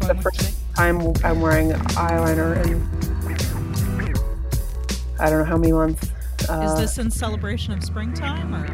[0.00, 2.80] you're the first time I'm wearing eyeliner in
[5.18, 6.10] I don't know how many months.
[6.48, 8.66] Uh, Is this in celebration of springtime or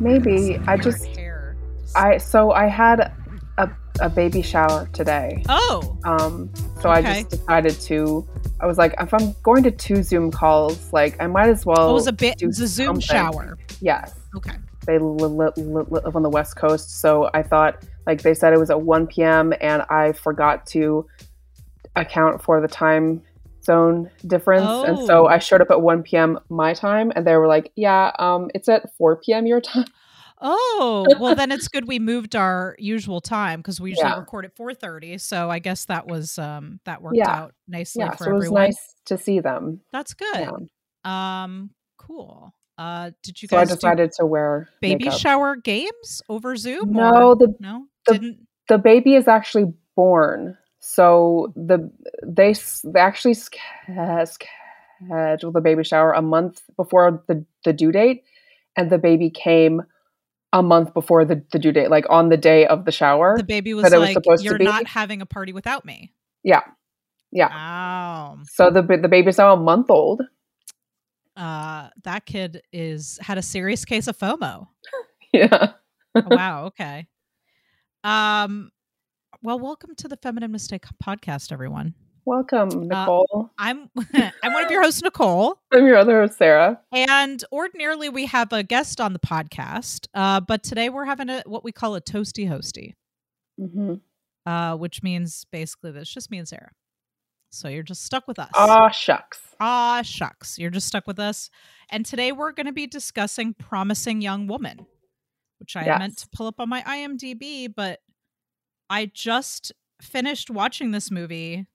[0.00, 1.56] maybe I just hair?
[1.94, 3.12] I so I had
[3.58, 3.68] a,
[4.00, 5.42] a baby shower today.
[5.48, 6.50] Oh, Um,
[6.80, 8.26] so I just decided to.
[8.60, 11.90] I was like, if I'm going to two Zoom calls, like I might as well.
[11.90, 12.40] it was a bit.
[12.40, 13.32] It was a Zoom something.
[13.32, 13.58] shower.
[13.82, 14.52] Yes, Okay.
[14.86, 18.52] they li- li- li- live on the West Coast, so I thought, like they said,
[18.52, 19.52] it was at 1 p.m.
[19.60, 21.06] and I forgot to
[21.96, 23.22] account for the time
[23.62, 25.06] zone difference, and Oh.
[25.06, 26.38] so I showed up at 1 p.m.
[26.48, 29.46] my time, and they were like, "Yeah, um, it's at 4 p.m.
[29.46, 29.84] your time."
[30.42, 34.18] Oh, well then it's good we moved our usual time because we usually Yeah.
[34.20, 35.18] record at 4:30.
[35.20, 37.28] So I guess that was um that worked Yeah.
[37.30, 38.62] out nicely Yeah, for so it was everyone.
[38.62, 39.80] nice to see them.
[39.92, 40.50] That's good.
[41.04, 41.42] Yeah.
[41.42, 42.54] Um cool.
[42.78, 45.20] Uh did you So I guys do decided to wear baby makeup.
[45.20, 46.92] shower games over Zoom?
[46.92, 48.46] No, or- the no, didn't.
[48.68, 51.90] the baby is actually born so the
[52.26, 53.48] they, they actually sch-
[54.24, 58.24] scheduled the baby shower a month before the, the due date
[58.76, 59.82] and the baby came
[60.52, 63.44] a month before the, the due date like on the day of the shower The
[63.44, 66.62] baby was was like, supposed "You're not having a party without me." yeah
[67.32, 68.38] yeah Wow.
[68.50, 70.22] so the the baby's now a month old
[71.36, 74.66] Uh, that kid is had a serious case of FOMO.
[75.32, 75.72] yeah
[76.16, 76.64] Oh, wow.
[76.66, 77.06] Okay.
[78.04, 78.70] Um.
[79.42, 81.94] Well, welcome to the Feminine Mistake podcast, everyone.
[82.26, 83.90] welcome Uh, nicole I'm
[84.42, 88.52] I'm one of your hosts, Nicole, i'm your other host sarah and ordinarily we have
[88.52, 92.00] a guest on the podcast, uh, but today we're having a what we call a
[92.00, 92.94] toasty hosty,
[93.58, 93.94] mm-hmm.
[94.50, 96.72] uh, which means basically that it's just me and Sarah.
[97.50, 98.50] So you're just stuck with us.
[98.54, 100.58] ah shucks Ah, shucks.
[100.58, 101.50] You're just stuck with us.
[101.90, 104.86] And today we're going to be discussing Promising Young Woman,
[105.60, 108.00] which I had meant to pull up on my IMDb, but
[108.88, 111.66] I just finished watching this movie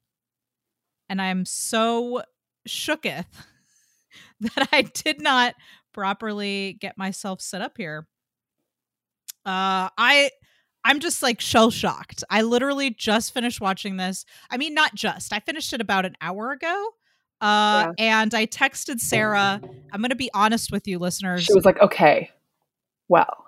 [1.08, 2.24] and I'm so
[2.68, 3.26] shooketh
[4.42, 5.54] that I did not
[5.94, 8.08] properly get myself set up here.
[9.46, 10.32] Uh I
[10.84, 12.24] I'm just like shell shocked.
[12.30, 14.26] I literally just finished watching this.
[14.50, 15.32] I mean not just.
[15.32, 16.90] I finished it about an hour ago.
[17.40, 19.62] Uh and I texted Sarah.
[19.94, 21.44] I'm going to be honest with you listeners.
[21.44, 22.32] she was like okay
[23.08, 23.45] well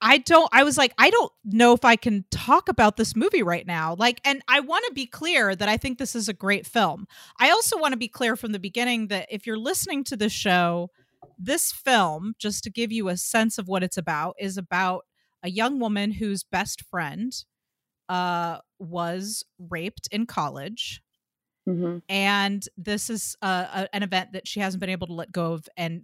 [0.00, 3.42] I don't I was like I don't know if I can talk about this movie
[3.42, 3.96] right now.
[3.98, 7.06] Like and I want to be clear that I think this is a great film.
[7.38, 10.32] I also want to be clear from the beginning that if you're listening to this
[10.32, 10.90] show,
[11.38, 15.04] this film just to give you a sense of what it's about is about
[15.42, 17.32] a young woman whose best friend
[18.08, 21.02] uh was raped in college
[21.66, 25.30] hmm and this is uh, a, an event that she hasn't been able to let
[25.30, 26.02] go of and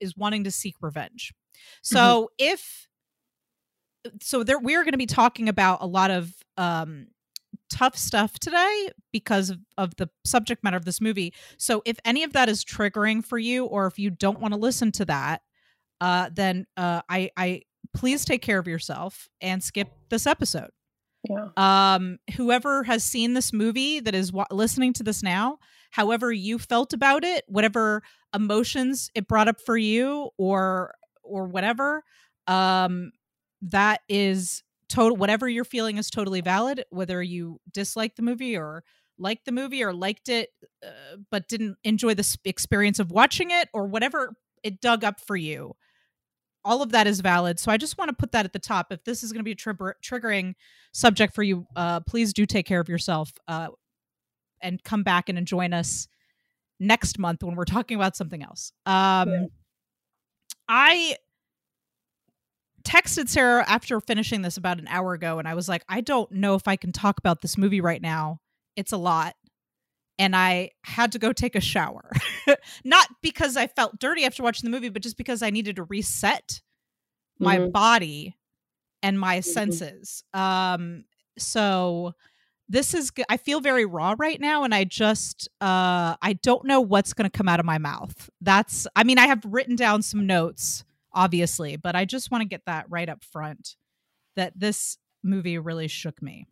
[0.00, 1.34] is wanting to seek revenge
[1.82, 2.88] so if
[4.20, 7.06] so there we are going to be talking about a lot of um
[7.70, 11.32] tough stuff today because of, of the subject matter of this movie.
[11.56, 14.60] So if any of that is triggering for you or if you don't want to
[14.60, 15.42] listen to that
[16.00, 17.62] uh then uh i i
[17.94, 20.70] please take care of yourself and skip this episode.
[21.28, 21.48] Yeah.
[21.56, 25.58] Um whoever has seen this movie that is wa- listening to this now
[25.90, 28.02] however you felt about it whatever
[28.34, 32.02] emotions it brought up for you or or whatever
[32.46, 33.12] um
[33.62, 38.84] that is total whatever you're feeling is totally valid whether you dislike the movie or
[39.18, 40.50] liked the movie or liked it
[40.84, 45.36] uh, but didn't enjoy the experience of watching it or whatever it dug up for
[45.36, 45.74] you
[46.66, 47.58] all of that is valid.
[47.60, 48.90] So i just want to put that at the top.
[48.90, 50.54] If this is going to be a trigger- triggering
[50.92, 53.68] subject for you uh please do take care of yourself uh
[54.62, 56.08] and come back and join us
[56.80, 58.72] next month when we're talking about something else.
[58.86, 59.46] Um Yeah.
[60.68, 61.16] i
[62.84, 66.30] texted sarah after finishing this about an hour ago and i was like i don't
[66.30, 68.40] know if i can talk about this movie right now.
[68.76, 69.34] It's a lot.
[70.18, 72.10] And i had to go take a shower.
[72.84, 75.84] Not because i felt dirty after watching the movie but just because i needed to
[75.84, 76.60] reset
[77.38, 77.72] my Mhm.
[77.72, 78.36] body
[79.02, 79.44] and my Mhm.
[79.44, 80.24] senses.
[80.34, 81.04] Um
[81.38, 82.14] so
[82.68, 86.80] this is i feel very raw right now and i just uh i don't know
[86.80, 88.30] what's going to come out of my mouth.
[88.40, 90.84] That's i mean i have written down some notes
[91.14, 93.76] obviously but i just want to get that right up front
[94.36, 96.46] that this movie really shook me.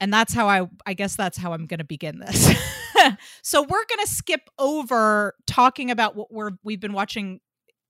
[0.00, 2.50] And that's how i i guess that's how i'm going to begin this.
[3.42, 7.40] So we're going to skip over talking about what we're we've been watching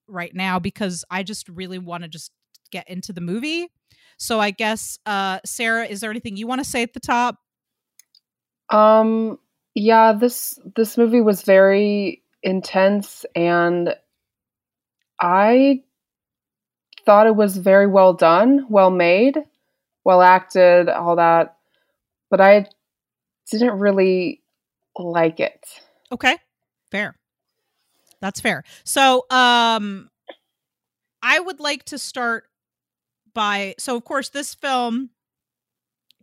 [0.08, 2.32] right now because i just really want to just
[2.72, 3.68] get into the movie.
[4.18, 7.36] So i guess uh sarah is there anything you want to say at the top?
[8.70, 9.38] Um
[9.74, 13.94] yeah, this this movie was very intense and
[15.20, 15.82] I
[17.06, 19.38] thought it was very well done, well made.
[20.04, 21.56] well acted, all that.
[22.30, 22.66] But I
[23.50, 24.42] didn't really
[24.98, 25.64] like it.
[26.12, 26.36] Okay.
[26.90, 27.16] Fair.
[28.20, 28.64] That's fair.
[28.84, 30.10] So, um
[31.22, 32.44] I would like to start
[33.34, 35.10] by so of course this film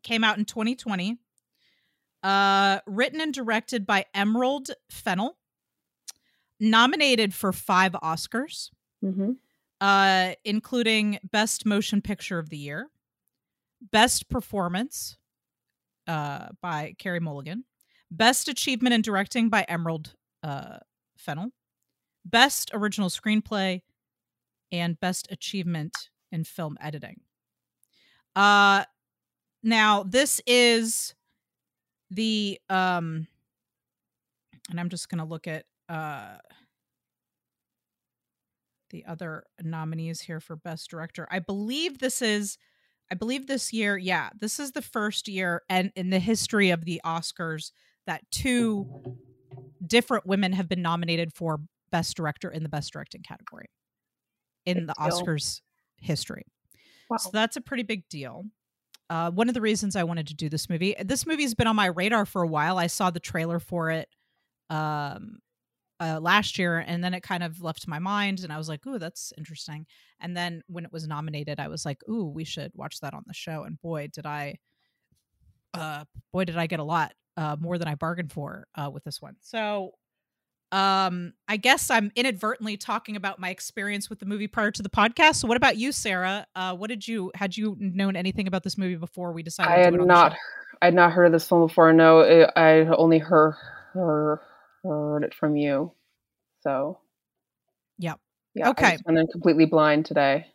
[0.04, 1.18] came out in 2020.
[2.24, 5.38] Uh written and directed by Emerald Fennell.
[6.60, 8.70] Nominated for 5 Oscars.
[9.04, 9.32] Mm-hmm.
[9.80, 12.88] Uh including Best Motion Picture of the Year,
[13.92, 15.18] Best Performance
[16.08, 17.66] uh by Carey Mulligan,
[18.12, 20.14] Best Achievement in Directing by Emerald
[20.44, 20.78] uh
[21.18, 21.50] Fennell,
[22.26, 23.82] Best Original Screenplay,
[24.72, 27.22] and Best Achievement in Film Editing.
[28.36, 28.84] Uh
[29.64, 31.16] now this is
[32.12, 33.28] the um
[34.70, 36.38] and I'm just going to look at uh
[38.92, 41.28] the other nominees here for best director.
[41.32, 42.58] I believe this is
[43.12, 46.86] I believe this year, yeah, this is the first year and in the history of
[46.86, 47.72] the Oscars
[48.08, 48.88] that two
[49.86, 51.60] different women have been nominated for
[51.92, 53.66] best director in the best directing category
[54.66, 54.94] in the.
[54.94, 55.62] Oscars
[55.98, 56.46] history.
[57.10, 57.18] Wow.
[57.18, 58.46] So that's a pretty big deal.
[59.10, 60.96] Uh, one of the reasons I wanted to do this movie.
[61.04, 62.78] This movie's been on my radar for a while.
[62.78, 64.08] I saw the trailer for it
[64.70, 65.40] um,
[66.02, 68.86] uh, last year, and then it kind of left my mind, and I was like,
[68.88, 69.86] "Ooh, that's interesting."
[70.20, 73.24] And then when it was nominated, I was like, "Ooh, we should watch that on
[73.28, 74.58] the show." And boy, did I,
[75.74, 79.04] uh, boy, did I get a lot uh, more than I bargained for uh, with
[79.04, 79.36] this one.
[79.40, 79.94] So
[80.74, 84.90] um i guess i'm inadvertently talking about my experience with the movie prior to the
[84.90, 88.64] podcast so what about you sarah uh what did you had you known anything about
[88.64, 90.38] this movie before we decided I to had it on the not?
[90.82, 91.94] I had not heard of this film before.
[91.94, 93.56] No, it, I only heard,
[93.94, 94.40] heard
[94.84, 95.92] heard it from you.
[96.62, 97.00] So
[98.00, 98.20] Yep.
[98.56, 98.98] yeah, Okay.
[99.06, 100.48] Went in completely blind today.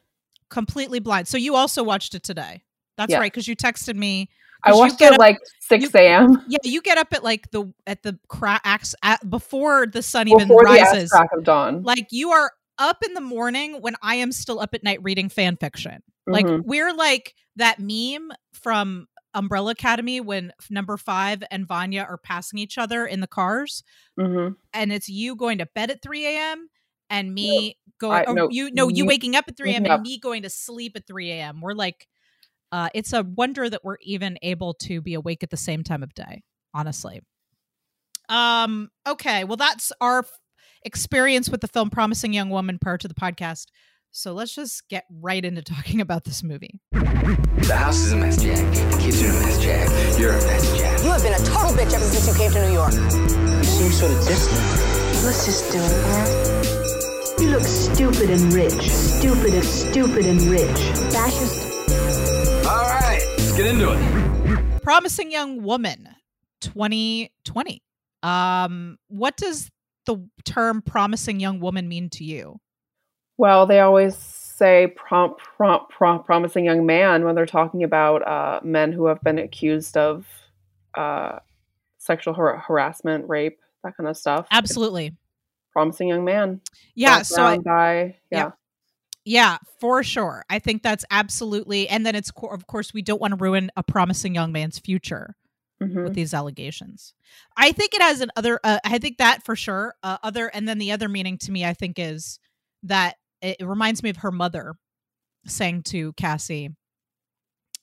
[0.49, 2.63] completely blind so you also watched it today
[2.97, 3.19] that's Yeah.
[3.19, 4.29] right because you texted me
[4.63, 6.41] I watched get it up- like six a.m.
[6.47, 10.47] yeah you get up at like the at the cracks at before the sun even
[10.47, 11.83] before the rises crack of dawn.
[11.83, 15.29] like you are up in the morning when i am still up at night reading
[15.29, 16.63] fan fiction like Mhm.
[16.65, 22.77] we're like that meme from umbrella academy when number five and vanya are passing each
[22.79, 23.85] other in the cars.
[24.19, 24.57] Mhm.
[24.73, 26.69] and it's you going to bed at 3 a.m
[27.11, 30.01] and me going I- no, you no you waking up at 3 a.m and up.
[30.01, 32.09] me going to sleep at 3 a.m we're like
[32.73, 36.03] uh it's a wonder that we're even able to be awake at the same time
[36.03, 36.43] of day
[36.75, 37.21] honestly.
[38.29, 40.31] Um okay well that's our f-
[40.83, 43.67] experience with the film promising young woman prior to the podcast
[44.17, 48.43] so let's just get right into talking about this movie The house is a mess,
[48.43, 48.57] Jack.
[48.73, 50.19] The kids are a mess, Jack.
[50.19, 51.03] You're a mess, Jack.
[51.05, 52.95] You have been a total bitch ever since you came to New York.
[52.95, 54.61] You seem sort of distant.
[55.25, 57.41] Let's just do it, man.
[57.41, 58.73] You look stupid and rich.
[58.89, 60.79] Stupid and stupid and rich.
[61.13, 61.67] Fascist.
[62.67, 64.83] All right, let's get into it.
[64.83, 66.09] promising young woman
[66.63, 67.83] 2020
[68.23, 69.71] um what does
[70.07, 72.59] the term promising young woman mean to you
[73.39, 78.61] Well, they always say prom, prom, prom, promising young man when they're talking about uh,
[78.65, 80.27] men who have been accused of
[80.97, 81.41] uh,
[81.99, 84.47] sexual har- harassment, rape, that kind of stuff.
[84.51, 85.15] absolutely
[85.73, 86.63] Promising young man.
[86.95, 88.51] yeah so I, down by yeah.
[89.27, 93.21] Yeah for sure i think that's absolutely and then it's co- of course we don't
[93.21, 95.37] want to ruin a promising young man's future
[95.83, 96.05] Mhm.
[96.05, 97.13] with these allegations
[97.59, 100.67] i think it has an other uh, i think that for sure uh, other and
[100.67, 102.39] then the other meaning to me i think is
[102.85, 104.75] that it, it reminds me of her mother
[105.47, 106.71] saying to cassie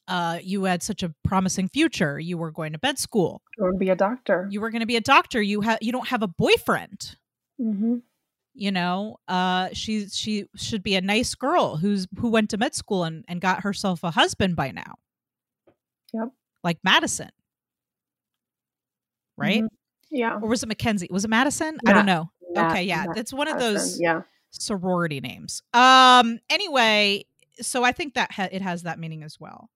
[0.06, 2.20] uh, you had such a promising future.
[2.20, 3.42] You were going to med school.
[3.58, 4.50] I want to be a doctor.
[4.52, 5.42] you were going to be a doctor.
[5.42, 7.16] You have you don't have a boyfriend.
[7.58, 8.00] Hmm
[8.54, 12.76] you know uh she she should be a nice girl who's who went to med
[12.76, 14.96] school and and got herself a husband by now.
[16.14, 16.30] Yep.
[16.64, 17.30] like madison.
[19.36, 19.64] Right?
[19.64, 19.70] Mhm.
[20.12, 20.36] Yeah.
[20.36, 21.08] or was it mackenzie?
[21.10, 21.80] Was it madison?
[21.88, 22.30] I don't know.
[22.52, 24.22] Matt- okay yeah Matt that's one of Madison, those Yeah.
[24.60, 25.62] Sorority names.
[25.74, 27.26] Um anyway
[27.62, 29.70] so i think that ha- it has that meaning as well.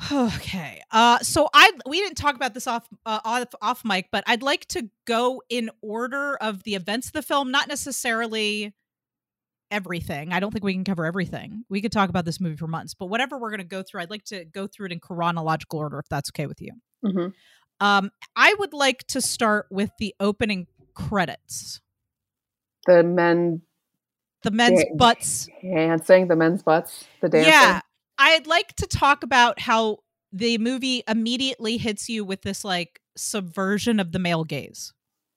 [0.12, 4.24] Okay uh so i we didn't talk about this off uh, off off mic but
[4.26, 8.74] i'd like to go in order of the events of the film not necessarily
[9.70, 10.32] everything.
[10.34, 11.64] I don't think we can cover everything.
[11.70, 14.00] We could talk about this movie for months but whatever we're going to go through
[14.02, 16.72] i'd like to go through it in chronological order if that's okay with you.
[17.04, 17.28] Hmm
[17.80, 21.80] um i would like to start with the opening credits
[22.86, 23.62] The men
[24.42, 24.94] the men's Yeah.
[24.96, 27.52] butts dancing, the men's butts, the dancing.
[27.52, 27.80] Yeah.
[28.18, 29.98] I'd like to talk about how
[30.32, 34.92] the movie immediately hits you with this like subversion of the male gaze.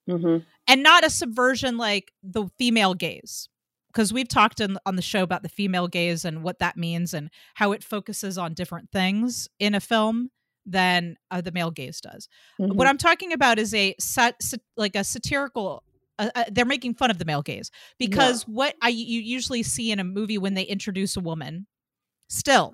[0.10, 0.38] hmm
[0.68, 3.48] And not a subversion like the female gaze.
[3.88, 7.14] because we've talked in, on the show about the female gaze and what that means
[7.14, 10.32] and how it focuses on different things in a film
[10.66, 12.28] than uh, the male gaze does.
[12.60, 12.74] Mhm.
[12.76, 15.82] What I'm talking about is a sat, sat- like a satirical.
[16.18, 19.92] Uh, uh, they're making fun of the male gaze because what I you usually see
[19.92, 21.68] in a movie when they introduce a woman.
[22.28, 22.74] Still,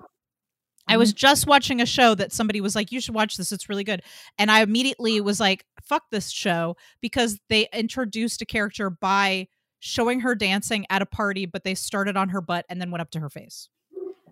[0.88, 3.68] I was just watching a show that somebody was like, "You should watch this; it's
[3.68, 4.02] really good,"
[4.38, 9.48] and I immediately was like, "Fuck this show!" because they introduced a character by
[9.80, 13.02] showing her dancing at a party, but they started on her butt and then went
[13.02, 13.68] up to her face,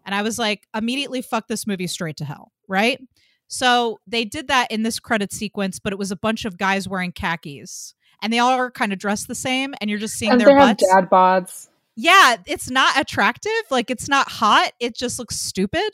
[0.05, 3.01] and I was like, immediately, fuck this movie straight to hell, right?
[3.49, 6.89] So they did that in this credit sequence, but it was a bunch of guys
[6.89, 10.33] wearing khakis, and they all are kind of dressed the same, and you're just seeing
[10.33, 10.85] and their butts.
[10.93, 11.69] dad bods.
[11.97, 13.53] yeah, it's not attractive.
[13.71, 14.73] Like it's not hot.
[14.81, 15.91] It just looks stupid.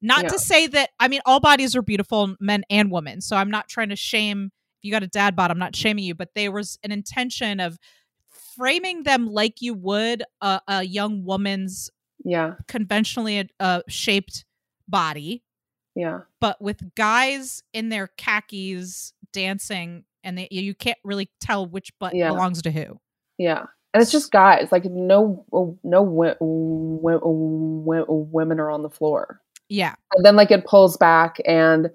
[0.00, 0.28] Not Yeah.
[0.28, 3.20] to say that I mean all bodies are beautiful, men and women.
[3.20, 5.50] So I'm not trying to shame if you got a dad bod.
[5.50, 7.78] I'm not shaming you, but there was an intention of
[8.56, 11.90] framing them like you would a, a young woman's
[12.24, 14.44] Yeah, conventionally uh, shaped
[14.88, 15.42] body,
[15.94, 21.90] yeah, but with guys in their khakis dancing, and they, you can't really tell which
[21.98, 22.28] butt Yeah.
[22.30, 22.98] belongs to who.
[23.38, 23.64] yeah.
[23.94, 24.68] And it's just guys.
[24.70, 25.46] Like no,
[25.82, 29.40] no wi- wi- wi- women are on the floor.
[29.70, 31.90] Yeah, and then like it pulls back and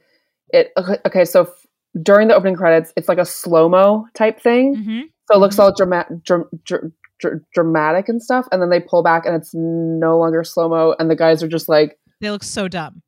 [0.50, 0.72] it
[1.06, 1.66] okay, so f-
[2.02, 5.58] during the opening credits it's like a slow mo type thing hmm so it looks
[5.60, 9.52] all dramatic dr- dr- dr- dramatic and stuff and then they pull back and it's
[9.54, 13.02] no longer slow mo and the guys are just like They look so dumb.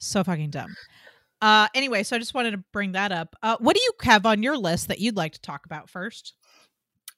[0.00, 0.74] So fucking dumb.
[1.42, 3.36] Uh anyway, so I just wanted to bring that up.
[3.42, 6.34] Uh what do you have on your list that you'd like to talk about first?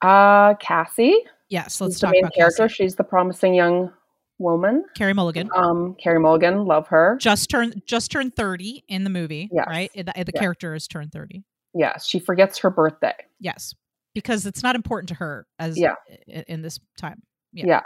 [0.03, 1.17] uh cassie
[1.49, 2.75] Yes, let's she's the talk main about character Cassie.
[2.75, 3.93] she's the promising young
[4.39, 5.49] woman Carey Mulligan.
[5.55, 9.67] um carey mulligan love her Just turned just turned 30 in the movie, Yes.
[9.69, 9.91] right?
[9.95, 10.41] The, the Yeah.
[10.41, 11.45] character is turned 30.
[11.75, 13.75] yes she forgets her birthday Yes.
[14.15, 15.95] Because it's not important to her as Yeah.
[16.27, 17.23] in this time.
[17.53, 17.67] Yeah.
[17.67, 17.81] yeah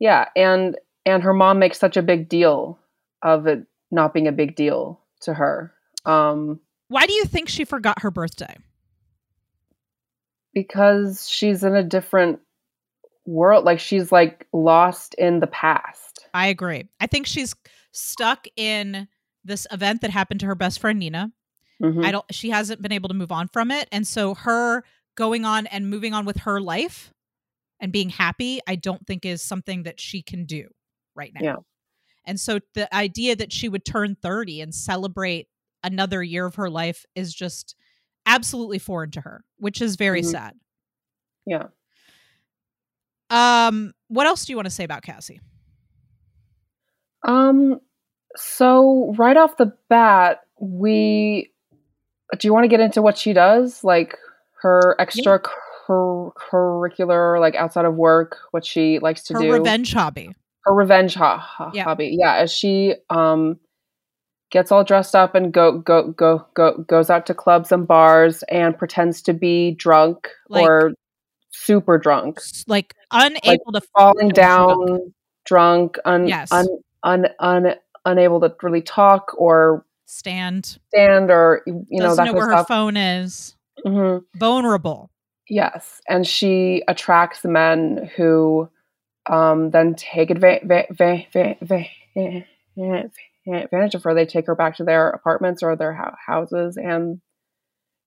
[0.00, 2.78] yeah and and her mom makes such a big deal
[3.22, 5.72] of it not being a big deal to her
[6.04, 8.56] um Why do you think she forgot her birthday?
[10.52, 12.38] because she's in a different
[13.26, 16.88] world like she's like lost in the past I agree.
[17.00, 17.54] I think she's
[17.92, 19.08] stuck in
[19.44, 21.32] this event that happened to her best friend Nina.
[21.82, 22.04] Mhm.
[22.04, 23.88] I don't she hasn't been able to move on from it.
[23.92, 24.84] And so her
[25.16, 27.12] going on and moving on with her life
[27.80, 30.68] and being happy, I don't think is something that she can do
[31.14, 31.40] right now.
[31.42, 31.56] Yeah.
[32.26, 35.48] And so the idea that she would turn 30 and celebrate
[35.82, 37.74] another year of her life is just
[38.26, 40.30] absolutely foreign to her, which is very Mhm.
[40.30, 40.54] sad.
[41.46, 41.66] yeah
[43.30, 45.40] Um what else do you want to say about Cassie?
[47.26, 47.80] um
[48.36, 51.50] so right off the bat we
[52.38, 54.16] do you want to get into what she does like
[54.62, 59.92] her extra cur- curricular like outside of work what she likes to her do revenge
[59.92, 60.34] hobby.
[60.64, 61.84] Her revenge ho- ho- Yeah.
[61.84, 62.16] hobby.
[62.18, 63.58] Yeah as she um
[64.50, 68.42] gets all dressed up and go go go go goes out to clubs and bars
[68.44, 70.92] and pretends to be drunk Like- or
[71.50, 72.40] super drunk.
[72.66, 75.12] Like unable to falling down
[75.44, 76.50] drunk un, Yes.
[76.52, 76.66] un,
[77.02, 82.38] un, un, unable to really talk or stand, stand or you know doesn't that know
[82.38, 83.54] where her phone is,
[83.86, 85.10] hmm vulnerable.
[85.48, 88.68] yes and she attracts men who
[89.30, 93.10] um, then take adva- va- va- va- va-
[93.46, 97.20] advantage of her they take her back to their apartments or their hou- houses and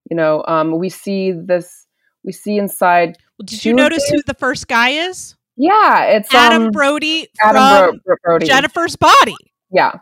[0.10, 1.86] you know um, we see this
[2.24, 5.36] we see inside Well, Did you notice who the first guy is?
[5.56, 9.36] yeah it's Adam um, Brody Adam from Bro- Brody Jennifer's Body.
[9.72, 9.94] yeah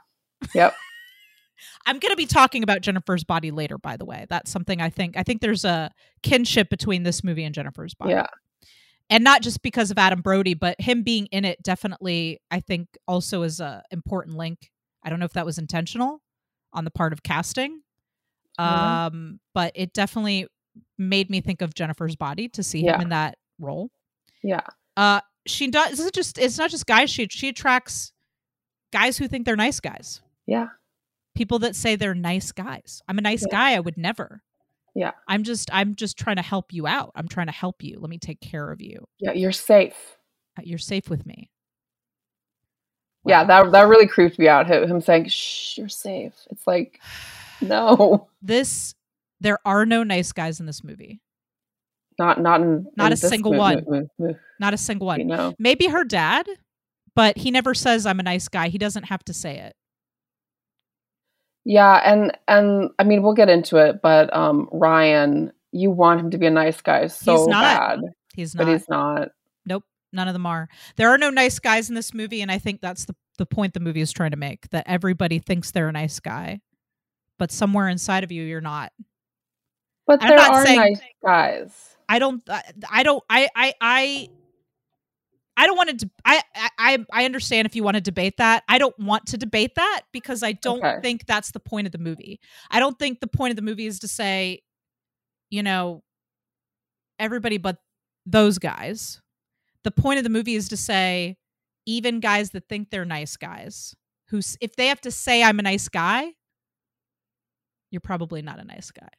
[0.53, 0.73] yep
[1.87, 3.77] I'm going to be talking about Jennifer's Body later.
[3.77, 5.15] By the way, that's something I think.
[5.17, 5.91] I think there's a
[6.23, 8.09] kinship between this movie and Jennifer's Body.
[8.11, 8.25] yeah
[9.09, 12.87] and not just because of Adam Brody, but him being in it definitely, I think,
[13.07, 14.71] also is a important link.
[15.03, 16.21] I don't know if that was intentional
[16.73, 17.81] on the part of casting,
[18.59, 18.63] Mhm.
[18.63, 20.47] um, but it definitely
[20.97, 23.89] made me think of Jennifer's Body to see him in that role.
[24.43, 24.61] yeah
[24.97, 25.99] Uh, she does.
[25.99, 26.37] It's just.
[26.37, 27.09] It's not just guys.
[27.09, 28.11] She she attracts
[28.91, 30.21] guys who think they're nice guys.
[30.47, 30.67] yeah
[31.35, 33.01] People that say they're nice guys.
[33.07, 33.51] I'm a nice Yeah.
[33.51, 33.75] guy.
[33.75, 34.41] I would never.
[34.95, 35.11] Yeah.
[35.27, 35.69] I'm just.
[35.73, 37.11] I'm just trying to help you out.
[37.15, 37.99] I'm trying to help you.
[37.99, 39.05] Let me take care of you.
[39.19, 40.17] yeah you're safe
[40.57, 41.49] Uh, You're safe with me.
[43.27, 44.67] Yeah, that that really creeped me out.
[44.69, 46.99] Him saying, "Shh, you're safe." It's like,
[47.61, 48.93] no, this.
[49.41, 51.19] There are no nice guys in this movie.
[52.17, 53.83] not not in Not in a single mo- one.
[53.87, 55.37] mo- mo- Not a single movie, one.
[55.37, 56.47] No, Maybe her dad,
[57.15, 58.69] but he never says I'm a nice guy.
[58.69, 59.75] He doesn't have to say it.
[61.65, 66.31] Yeah, and and I mean, we'll get into it, but um, Ryan, you want him
[66.31, 67.61] to be a nice guy so He's not.
[67.61, 67.99] bad,
[68.35, 68.65] He's not.
[68.65, 69.29] but he's not.
[69.65, 69.83] nope.
[70.13, 70.69] None of them are.
[70.95, 73.73] There are no nice guys in this movie, and I think that's the the point
[73.73, 74.69] the movie is trying to make.
[74.69, 76.61] That everybody thinks they're a nice guy,
[77.37, 78.93] but somewhere inside of you, you're not.
[80.07, 81.95] But I'm there not are saying- nice guys.
[82.07, 82.47] I don't.
[82.49, 83.23] I, I don't.
[83.29, 83.49] I.
[83.55, 83.73] I.
[83.81, 84.29] I.
[85.57, 86.09] I don't want to.
[86.25, 86.41] I,
[86.77, 87.05] I.
[87.11, 88.63] I understand if you want to debate that.
[88.67, 90.99] I don't want to debate that because I don't Okay.
[91.01, 92.39] think that's the point of the movie.
[92.71, 94.61] I don't think the point of the movie is to say,
[95.49, 96.03] you know,
[97.19, 97.77] everybody but
[98.25, 99.21] those guys.
[99.83, 101.37] The point of the movie is to say,
[101.85, 103.95] even guys that think they're nice guys,
[104.29, 106.31] who if they have to say I'm a nice guy,
[107.91, 109.09] you're probably not a nice guy.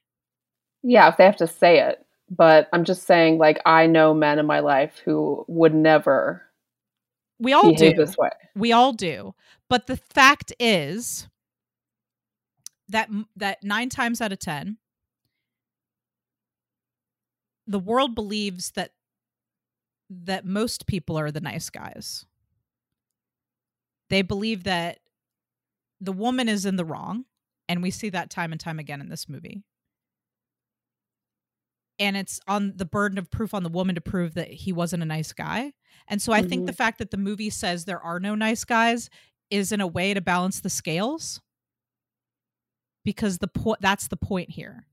[0.83, 2.06] Yeah, if they have to say it.
[2.29, 6.43] But I'm just saying, like, I know men in my life who would never
[7.39, 7.93] We all do.
[7.93, 8.31] this way.
[8.55, 9.35] We all do.
[9.69, 11.29] But the fact is
[12.89, 14.79] that that 9 times out of 10
[17.67, 18.93] the world believes that
[20.09, 22.25] that most people are the nice guys.
[24.09, 25.01] They believe that
[26.01, 27.25] the woman is in the wrong,
[27.69, 29.65] and we see that time and time again in this movie.
[31.99, 35.03] And it's on the burden of proof on the woman to prove that he wasn't
[35.03, 35.73] a nice guy.
[36.09, 39.11] And so I think the fact that the movie says there are no nice guys
[39.51, 41.41] is in a way to balance the scales
[43.05, 44.85] because the point that's the point here.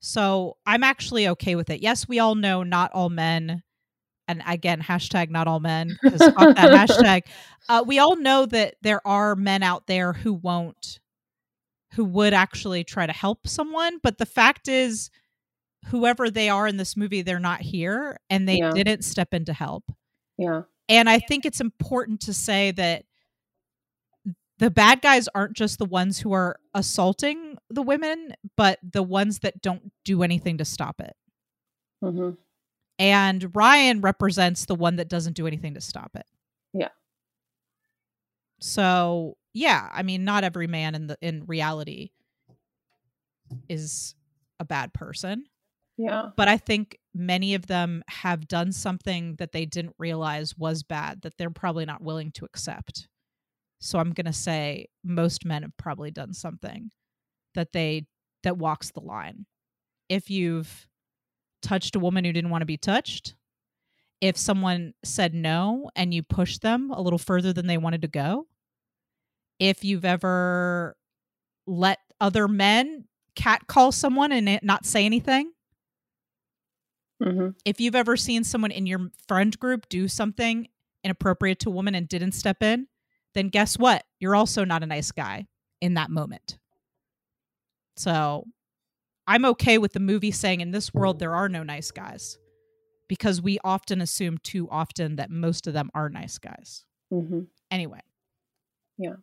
[0.00, 1.80] So I'm actually okay with it.
[1.80, 3.62] Yes, we all know not all men,
[4.26, 7.22] and again, hashtag not all men, because fuck that hashtag.
[7.68, 10.98] Uh, we all know that there are men out there who won't,
[11.92, 14.00] who would actually try to help someone.
[14.02, 15.08] But the fact is,
[15.86, 18.70] whoever they are in this movie, they're not here and they Yeah.
[18.72, 19.84] didn't step in to help.
[20.38, 20.62] Yeah.
[20.88, 23.04] And I think it's important to say that
[24.58, 29.40] the bad guys aren't just the ones who are assaulting the women, but the ones
[29.40, 31.16] that don't do anything to stop it.
[32.00, 32.30] hmm
[32.98, 36.26] And Ryan represents the one that doesn't do anything to stop it.
[36.72, 36.90] Yeah.
[38.60, 42.10] So, yeah, I mean not every man in the in reality
[43.68, 44.14] is
[44.60, 45.44] a bad person
[46.02, 46.30] Yeah.
[46.36, 51.22] but I think many of them have done something that they didn't realize was bad
[51.22, 53.08] that they're probably not willing to accept.
[53.80, 56.90] So I'm going to say most men have probably done something
[57.54, 58.06] that they
[58.44, 59.46] that walks the line.
[60.08, 60.86] If you've
[61.62, 63.34] touched a woman who didn't want to be touched,
[64.20, 68.08] if someone said no and you pushed them a little further than they wanted to
[68.08, 68.46] go,
[69.58, 70.96] if you've ever
[71.66, 75.52] let other men catcall someone and not say anything,
[77.22, 80.68] hmm if you've ever seen someone in your friend group do something
[81.04, 82.86] inappropriate to a woman and didn't step in,
[83.34, 84.04] then guess what?
[84.20, 85.46] You're also not a nice guy
[85.80, 86.58] in that moment.
[87.96, 88.44] So
[89.26, 92.38] I'm okay with the movie saying in this world there are no nice guys
[93.08, 96.84] because we often assume too often that most of them are nice guys.
[97.10, 98.00] hmm Anyway,
[98.98, 99.14] Yeah.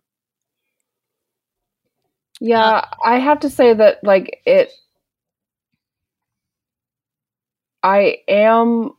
[2.41, 4.71] Yeah, I have to say that like it
[7.83, 8.91] I am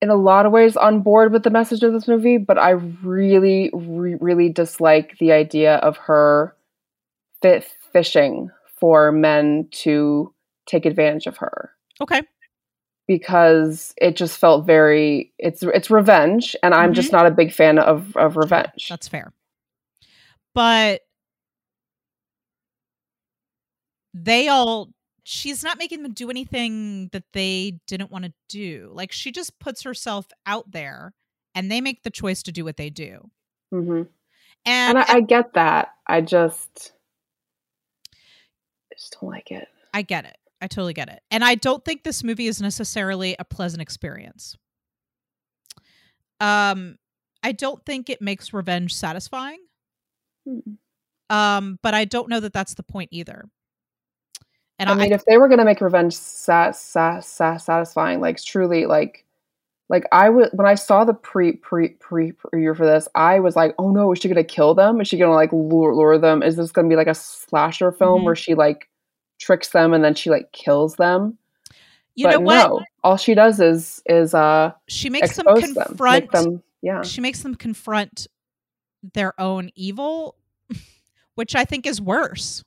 [0.00, 2.70] in a lot of ways on board with the message of this movie, but I
[2.70, 6.54] really re- really dislike the idea of her
[7.40, 10.32] fit fishing for men to
[10.66, 12.22] take advantage of her okay.
[13.06, 17.16] because it just felt very it's it's revenge and I'm just mm-hmm.
[17.16, 18.86] not a big fan of of revenge.
[18.88, 19.32] That's fair.
[20.54, 21.00] But
[24.12, 24.93] they all
[25.24, 28.90] she's not making them do anything that they didn't want to do.
[28.92, 31.14] Like she just puts herself out there
[31.54, 33.30] and they make the choice to do what they do.
[33.72, 34.02] Mm-hmm.
[34.66, 35.88] And, and I, I get that.
[36.06, 36.92] I just,
[38.12, 39.66] I just don't like it.
[39.92, 40.36] I get it.
[40.60, 41.22] I totally get it.
[41.30, 44.56] And I don't think this movie is necessarily a pleasant experience.
[46.40, 46.96] Um
[47.42, 49.60] I don't think it makes revenge satisfying.
[50.46, 50.74] Hmm.
[51.30, 53.48] Um but I don't know that that's the point either.
[54.78, 58.86] And I mean, if they were gonna make revenge sa- sa- sa- satisfying, like truly,
[58.86, 59.24] like,
[59.88, 63.54] like I would when I saw the pre pre pre preview for this, I was
[63.56, 65.00] like, oh no, is she gonna kill them?
[65.00, 66.42] Is she gonna like lure, lure them?
[66.42, 68.24] Is this gonna be like a slasher film Mhm.
[68.24, 68.88] where she like
[69.38, 71.38] tricks them and then she like kills them?
[72.16, 72.68] you but know what?
[72.68, 77.02] no, all she does is is uh she makes them them, confront make them, yeah,
[77.02, 78.28] she makes them confront
[79.14, 80.36] their own evil
[81.34, 82.62] which i think is worse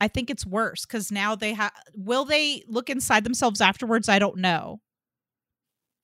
[0.00, 4.18] i think it's worse because now they have will they look inside themselves afterwards i
[4.18, 4.80] don't know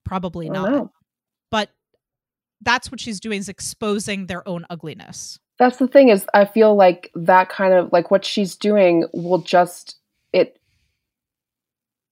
[0.04, 0.92] probably don't not know.
[1.50, 1.70] but
[2.60, 6.74] that's what she's doing is exposing their own ugliness That's the thing is I feel
[6.74, 9.96] like that kind of like what she's doing will just
[10.32, 10.58] it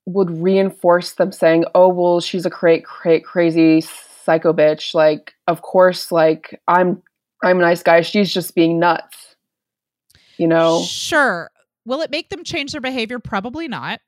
[0.07, 5.63] would reinforce them saying, "Oh, well, she's a cra- cra- crazy psycho bitch." Like, of
[5.63, 7.03] course, like I'm
[7.43, 8.03] I'm a nice guy.
[8.03, 9.37] She's just being nuts.
[10.37, 10.83] You know?
[10.83, 11.51] Sure.
[11.85, 13.19] Will it make them change their behavior?
[13.19, 14.01] Probably not.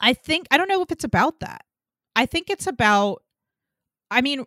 [0.00, 1.64] I think I don't know if it's about that.
[2.16, 3.22] I think it's about
[4.10, 4.44] I mean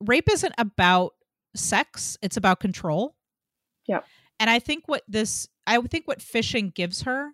[0.00, 1.12] rape isn't about
[1.54, 3.14] sex, it's about control.
[3.86, 4.00] Yeah.
[4.40, 7.30] And I think what this I think what fishing gives her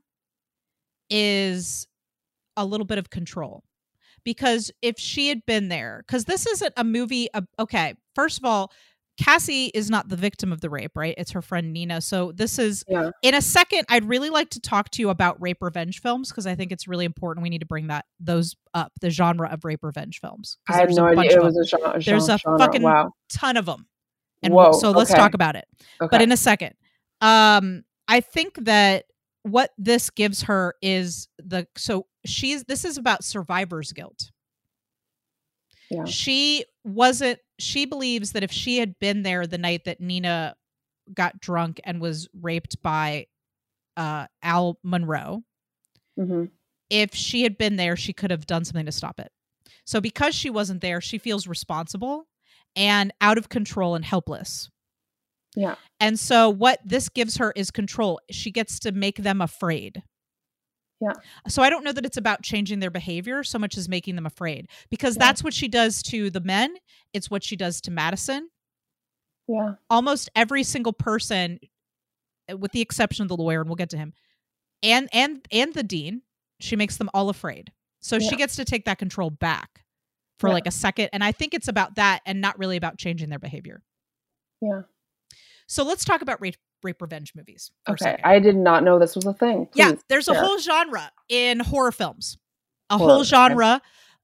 [1.11, 1.87] is
[2.57, 3.65] a little bit of control.
[4.25, 7.31] Because if she had been there, because this isn't a movie.
[7.33, 8.73] Of, okay, first of all,
[9.19, 11.15] Cassie is not the victim of the rape, right?
[11.19, 12.01] It's her friend Nina.
[12.01, 13.11] So this is Yeah.
[13.23, 13.85] in a second.
[13.89, 16.87] I'd really like to talk to you about rape revenge films because I think it's
[16.87, 17.43] really important.
[17.43, 20.59] We need to bring that those up, the genre of rape revenge films.
[20.69, 22.01] I had there's no a idea it was a genre.
[22.01, 22.59] There's a genre.
[22.59, 23.11] fucking wow.
[23.29, 23.89] ton of them.
[24.43, 25.19] And Whoa, so let's okay.
[25.19, 25.67] talk about it.
[26.01, 26.09] Okay.
[26.11, 26.75] But in a second,
[27.21, 29.07] um, I think that
[29.43, 34.31] what this gives her is the so she's this is about survivor's guilt.
[35.91, 36.05] Yeah.
[36.05, 40.55] She wasn't she believes that if she had been there the night that Nina
[41.13, 43.27] got drunk and was raped by
[43.97, 45.43] uh Al Monroe,
[46.17, 46.45] hmm
[46.91, 49.31] if she had been there, she could have done something to stop it.
[49.85, 52.27] So because she wasn't there, she feels responsible
[52.77, 54.71] and out of control and helpless.
[55.55, 55.75] Yeah.
[56.01, 58.21] And so what this gives her is control.
[58.31, 60.03] She gets to make them afraid.
[61.01, 61.13] Yeah.
[61.47, 64.27] So I don't know that it's about changing their behavior so much as making them
[64.27, 65.27] afraid because Yeah.
[65.27, 66.75] that's what she does to the men.
[67.13, 68.49] It's what she does to Madison.
[69.47, 69.75] Yeah.
[69.91, 71.61] Almost every single person
[72.51, 74.13] uh, with the exception of the lawyer and we'll get to him
[74.83, 76.23] and and and the dean,
[76.61, 77.73] she makes them all afraid.
[78.01, 79.85] So she gets to take that control back
[80.39, 80.55] for Yeah.
[80.55, 83.39] like a second and I think it's about that and not really about changing their
[83.39, 83.83] behavior.
[84.61, 84.83] Yeah.
[85.69, 86.41] So let's talk about
[86.83, 87.71] rape revenge movies.
[87.89, 88.19] Okay.
[88.25, 89.69] I did not know this was a thing.
[89.75, 90.43] yeah, there's a share.
[90.43, 92.39] whole genre in horror films.
[92.91, 93.83] A Horror, whole genre,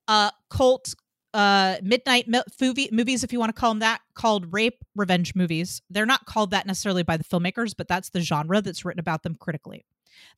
[0.09, 0.95] uh, cult,
[1.35, 2.27] uh, midnight
[2.61, 5.83] movie, movies, if you want to call them that, called rape revenge movies.
[5.90, 9.23] They're not called that necessarily by the filmmakers, but that's the genre that's written about
[9.23, 9.85] them critically.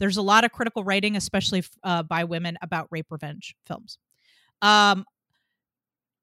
[0.00, 3.98] There's a lot of critical writing, especially uh, by women, about rape revenge films.
[4.62, 5.04] Um,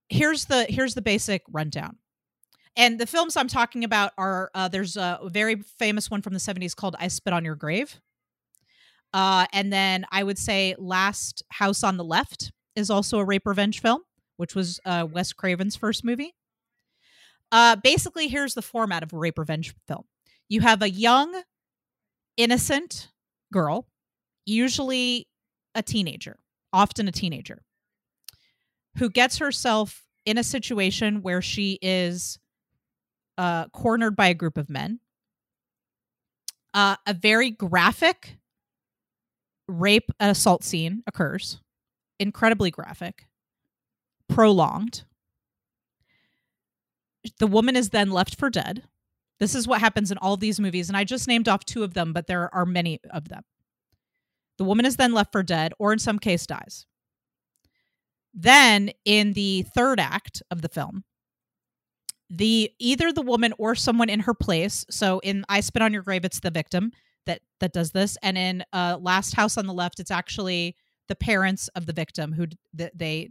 [0.09, 1.97] here's the here's the basic rundown.
[2.75, 6.39] And the films I'm talking about are uh, there's a very famous one from the
[6.39, 7.99] 70s called I Spit on Your Grave.
[9.13, 13.45] Uh, and then I would say Last House on the Left is also a rape
[13.45, 14.01] revenge film,
[14.37, 16.33] which was uh, Wes Craven's first movie.
[17.51, 20.05] Uh, basically, here's the format of a rape revenge film
[20.49, 21.43] you have a young,
[22.37, 23.09] innocent
[23.51, 23.87] girl,
[24.45, 25.27] usually
[25.75, 26.39] a teenager,
[26.71, 27.61] often a teenager,
[28.97, 32.39] who gets herself in a situation where she is
[33.37, 34.99] uh, cornered by a group of men.
[36.73, 38.37] Uh, a very graphic
[39.67, 41.59] rape and assault scene occurs,
[42.19, 43.27] incredibly graphic,
[44.27, 45.03] prolonged.
[47.39, 48.83] The woman is then left for dead.
[49.39, 51.93] This is what happens in all these movies, and I just named off two of
[51.93, 53.43] them, but there are many of them.
[54.57, 56.85] The woman is then left for dead, or in some case, dies.
[58.33, 61.03] Then, in the third act of the film,
[62.35, 64.85] the either the woman or someone in her place.
[64.89, 66.91] So in I Spit on Your Grave, it's the victim
[67.27, 70.75] that that does this, and in uh, Last House on the Left, it's actually
[71.07, 73.29] the parents of the victim who that they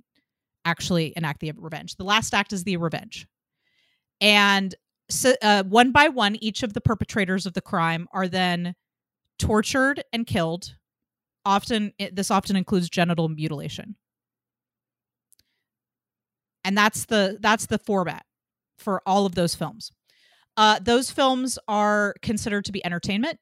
[0.65, 1.97] actually enact the revenge.
[1.97, 3.27] The last act is the revenge,
[4.21, 4.73] and
[5.11, 8.75] so, uh, one by one, each of the perpetrators of the crime are then
[9.39, 10.77] tortured and killed.
[11.45, 13.97] Often, it, this often includes genital mutilation,
[16.63, 18.25] and that's the that's the format
[18.83, 19.93] for all of those films.
[20.57, 23.39] Uh, those films are considered to be entertainment.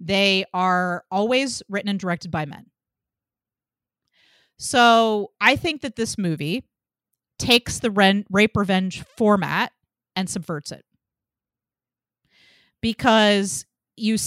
[0.00, 2.66] They are always written and directed by men.
[4.58, 6.64] So I think that this movie
[7.38, 9.72] takes the ren- rape revenge format
[10.14, 10.84] and subverts it.
[12.80, 13.64] Because
[13.96, 14.18] you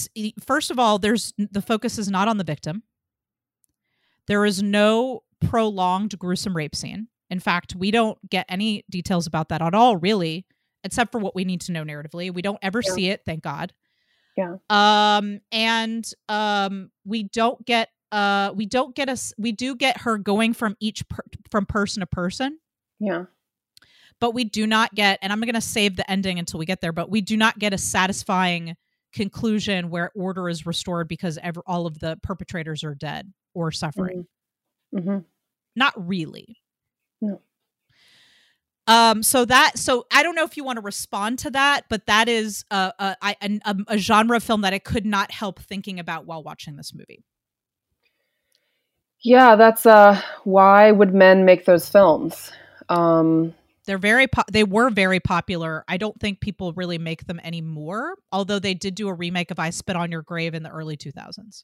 [0.46, 2.84] first of all there's the focus is not on the victim.
[4.28, 7.08] There is no prolonged gruesome rape scene.
[7.30, 10.46] In fact, we don't get any details about that at all really
[10.84, 12.34] except for what we need to know narratively.
[12.34, 12.92] We don't ever Yeah.
[12.94, 13.74] see it, thank God.
[14.38, 14.58] Yeah.
[14.70, 20.18] Um and um we don't get uh we don't get us we do get her
[20.18, 22.60] going from each per- from person to person
[23.00, 23.26] Yeah.
[24.22, 26.80] but we do not get and i'm going to save the ending until we get
[26.80, 28.78] there but we do not get a satisfying
[29.12, 34.26] conclusion where order is restored because ever, all of the perpetrators are dead or suffering
[34.96, 35.18] mm-hmm
[35.76, 36.58] not really
[37.22, 37.42] No.
[38.88, 42.06] um so that so i don't know if you want to respond to that but
[42.08, 42.94] that is a
[43.88, 47.24] a genre film that i could not help thinking about while watching this movie
[49.24, 52.52] Yeah, that's uh why would men make those films?
[52.90, 55.84] Um They're very po- they were very popular.
[55.88, 59.60] I don't think people really make them anymore, although they did do a remake of
[59.60, 61.64] I Spit on Your Grave in the early 2000s.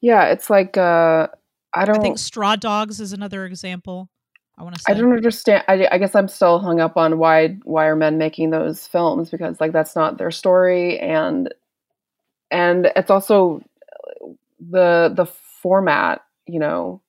[0.00, 1.28] yeah, it's like uh
[1.74, 4.08] I don't I think Straw Dogs is another example.
[4.56, 5.64] I want to say I don't understand.
[5.66, 9.30] I, I guess I'm still hung up on why why are men making those films
[9.30, 11.52] because like that's not their story and
[12.50, 13.62] and it's also
[14.60, 16.22] the the format.
[16.46, 17.00] You know,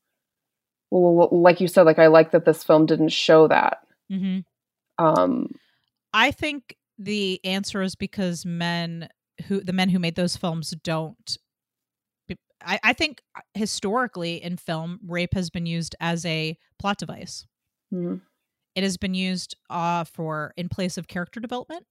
[0.90, 3.80] well, like you said, like I like that this film didn't show that.
[4.10, 4.40] hmm
[4.98, 5.50] Um,
[6.14, 9.10] I think the answer is because men
[9.48, 11.38] who the men who made those films don't.
[12.66, 17.46] I, I think uh, historically in film, rape has been used as a plot device.
[17.92, 18.20] mhm,
[18.76, 21.86] It has been used uh, for in place of character development.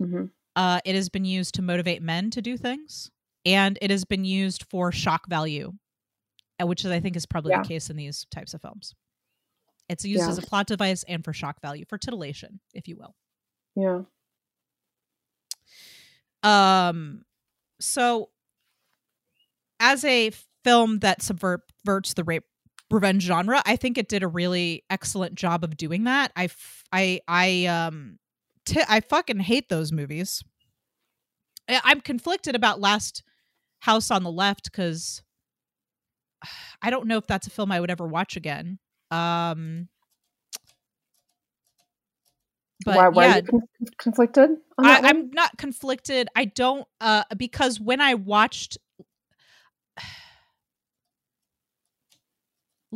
[0.00, 0.26] mhm.
[0.54, 3.10] Uh, it has been used to motivate men to do things,
[3.44, 5.72] and it has been used for shock value,
[6.62, 7.56] uh, which is, I think is probably Yeah.
[7.56, 8.94] the case in these types of films.
[9.88, 10.28] It's used Yeah.
[10.28, 13.16] as a plot device and for shock value, for titillation, if you will.
[13.76, 14.02] Yeah.
[16.42, 17.24] Um,
[17.80, 18.30] so
[19.80, 20.30] as a
[20.64, 22.44] film that subverts the rape
[22.90, 26.32] revenge genre, I think it did a really excellent job of doing that.
[26.36, 28.18] I, f- I, I, um,
[28.64, 30.42] t- I fucking hate those movies.
[31.68, 33.22] I- I'm conflicted about Last
[33.80, 35.22] House on the Left because
[36.82, 38.78] I don't know if that's a film I would ever watch again.
[39.10, 39.88] Um,
[42.84, 43.60] but why why yeah, are you
[43.98, 44.50] conflicted?
[44.78, 45.00] I.
[45.04, 46.28] I'm not conflicted.
[46.36, 48.78] I don't uh because when I watched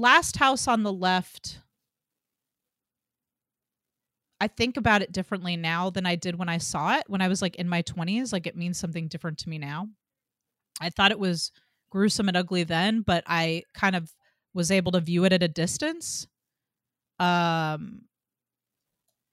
[0.01, 1.61] Last House on the Left,
[4.41, 7.29] I think about it differently now than I did when I saw it when I
[7.29, 8.33] was like in my 20s.
[8.33, 9.89] Like it means something different to me now.
[10.81, 11.53] I thought it was
[11.91, 14.11] gruesome and ugly then, but I kind of
[14.55, 16.27] was able to view it at a distance.
[17.19, 18.03] Um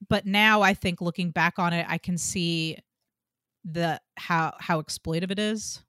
[0.09, 2.77] but now I think looking back on it, I can see
[3.63, 5.81] the how how exploitive it is,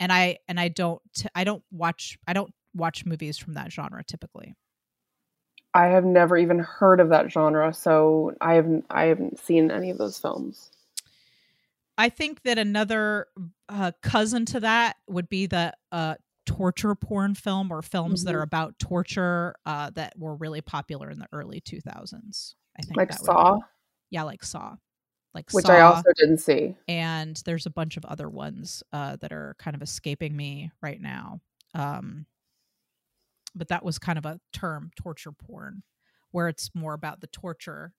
[0.00, 1.02] and I and I don't
[1.34, 4.54] I don't watch I don't watch movies from that genre typically.
[5.74, 9.90] I have never even heard of that genre, so I haven't I haven't seen any
[9.90, 10.70] of those films.
[11.98, 13.26] I think that another
[13.68, 16.14] uh, cousin to that would be the uh,
[16.46, 18.38] torture porn film or films that Mhm.
[18.38, 22.54] are about torture uh, that were really popular in the early 2000s.
[22.78, 23.58] I think Like that would be- Saw,
[24.10, 24.76] yeah, like Saw,
[25.34, 25.72] like which Saw.
[25.72, 26.76] I also didn't see.
[26.88, 31.00] and there's a bunch of other ones uh, that are kind of escaping me right
[31.00, 31.40] now.
[31.74, 32.26] Um,
[33.54, 35.82] but that was kind of a term, torture porn,
[36.30, 37.94] where it's more about the torture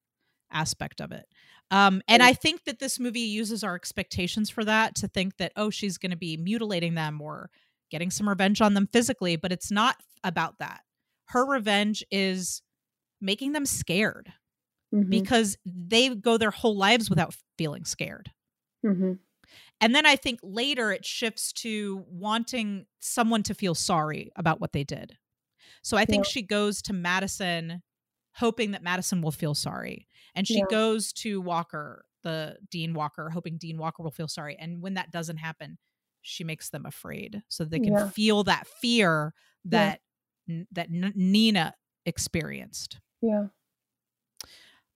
[0.52, 1.26] aspect of it.
[1.72, 5.52] Um, and I think that this movie uses our expectations for that to think that
[5.56, 7.50] oh, she's going to be mutilating them or
[7.90, 10.82] getting some revenge on them physically, but it's not about that.
[11.26, 12.62] Her revenge is
[13.22, 14.34] making them scared
[14.92, 18.32] Mhm, because they go their whole lives without feeling scared.
[18.84, 19.20] mhm.
[19.82, 24.72] And then I think later it shifts to wanting someone to feel sorry about what
[24.74, 25.18] they did.
[25.84, 26.30] So I think Yeah.
[26.32, 27.84] she goes to Madison
[28.36, 30.08] hoping that Madison will feel sorry.
[30.34, 30.66] And she Yeah.
[30.72, 34.56] goes to Walker, the Dean Walker, hoping Dean Walker will feel sorry.
[34.58, 35.78] And when that doesn't happen,
[36.24, 38.10] she makes them afraid so they can Yeah.
[38.10, 39.34] feel that fear
[39.66, 40.02] that
[40.72, 41.74] that Nina
[42.06, 43.00] experienced.
[43.22, 43.48] Yeah.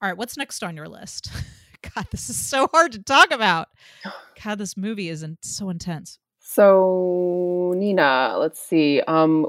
[0.02, 1.30] All right, what's next on your list?
[1.96, 3.70] God, this is so hard to talk about.
[4.44, 6.20] God, this movie isn't so intense.
[6.50, 9.02] So Nina, let's see.
[9.02, 9.46] Um,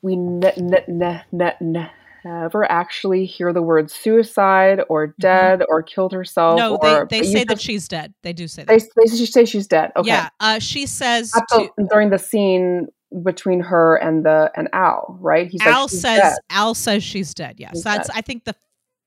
[0.00, 1.90] we ne- ne- ne- ne-
[2.24, 6.58] never actually hear the word suicide or dead or killed herself.
[6.58, 6.86] Mm-hmm.
[6.86, 8.14] no, or, they, they say that she's dead.
[8.22, 8.88] They do say that.
[8.96, 9.92] they just say she's dead.
[9.96, 10.08] Okay.
[10.08, 12.88] Yeah, uh, she says to, during the scene
[13.22, 15.46] between her and the and Al, right?
[15.48, 17.56] He's Al like, says dead." Al says she's dead.
[17.58, 18.16] Yes, that's dead.
[18.16, 18.56] I think the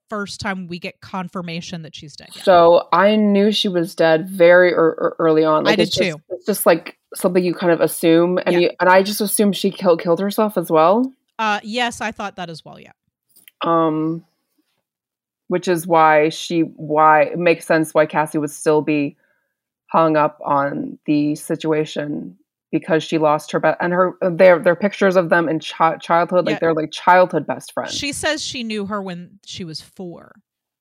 [0.09, 2.29] first time we get confirmation that she's dead.
[2.35, 2.43] Yeah.
[2.43, 5.65] So I knew she was dead very er- er- early on.
[5.65, 6.21] I Like, did it's just, too.
[6.29, 8.59] It's just like something you kind of assume, and Yeah.
[8.59, 11.11] you, and I just assumed she killed killed herself as well.
[11.39, 12.79] uh, yes, I thought that as well.
[12.79, 12.91] Yeah,
[13.61, 14.25] Um,
[15.49, 19.15] which is why she why it makes sense why Cassie would still be
[19.91, 22.37] hung up on the situation
[22.71, 26.45] because she lost her best and her their their pictures of them in chi- childhood
[26.45, 26.59] like Yeah.
[26.61, 27.93] they're like childhood best friends.
[27.93, 30.33] she says she knew her when she was four.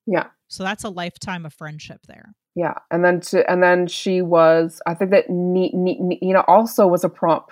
[0.05, 0.27] yeah.
[0.49, 2.33] So that's a lifetime of friendship there.
[2.55, 4.81] Yeah, and then to, and then she was.
[4.87, 7.45] I think that Ni, Ni, Nina also was a pro-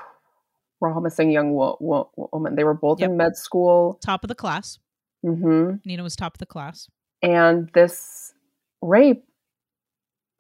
[0.80, 2.56] promising young wo- wo- woman.
[2.56, 3.10] They were both Yep.
[3.10, 4.80] in med school, Top of the class.
[5.24, 6.90] hmm Nina was top of the class.
[7.22, 8.34] and this
[8.82, 9.26] rape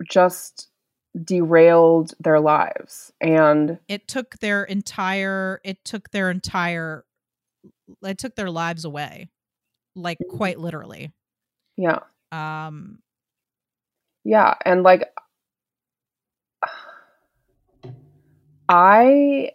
[0.09, 0.69] just
[1.23, 7.05] derailed their lives and It took their entire it took their entire
[8.01, 9.29] it took their lives away.
[9.95, 11.13] Like quite literally.
[11.77, 11.99] yeah
[12.31, 12.99] Um
[14.25, 15.09] yeah and like
[18.67, 19.51] i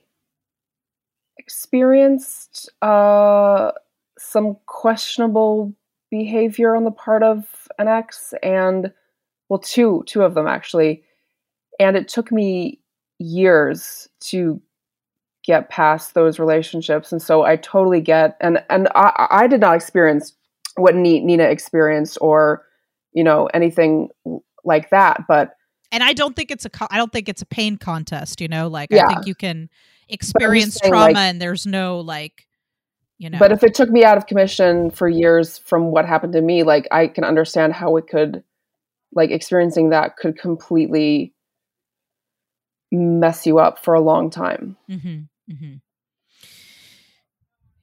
[1.36, 3.72] experienced uh
[4.18, 5.74] some questionable
[6.10, 7.46] behavior on the part of
[7.78, 8.92] an ex and
[9.48, 11.02] well two two of them actually
[11.80, 12.78] and it took me
[13.18, 14.60] years to
[15.44, 19.74] get past those relationships and so i totally get and and i i did not
[19.74, 20.34] experience
[20.76, 22.64] what nina experienced or
[23.12, 24.08] you know anything
[24.64, 25.56] like that but
[25.92, 28.68] and I don't think it's a I don't think it's a pain contest, you know?
[28.68, 29.06] Like Yeah.
[29.06, 29.68] I think you can
[30.08, 32.46] experience saying, trauma like- and there's no like
[33.18, 33.38] you know.
[33.38, 36.62] but if it took me out of commission for years from what happened to me
[36.62, 38.42] like i can understand how it could
[39.12, 41.34] like experiencing that could completely
[42.90, 45.74] mess you up for a long time Mm-hmm, mm-hmm.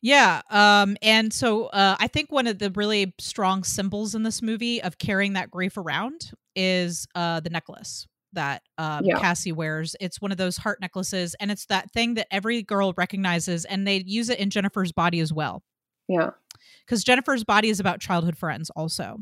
[0.02, 4.42] Yeah, um, and so uh, I think one of the really strong symbols in this
[4.44, 9.20] movie of carrying that grief around is uh, the necklace that um, Yeah.
[9.20, 9.96] Cassie wears.
[10.00, 13.88] It's one of those heart necklaces, and it's that thing that every girl recognizes, and
[13.88, 15.64] they use it in Jennifer's body as well.
[16.08, 16.30] yeah
[16.88, 19.18] because Jennifer's body is about childhood friends also.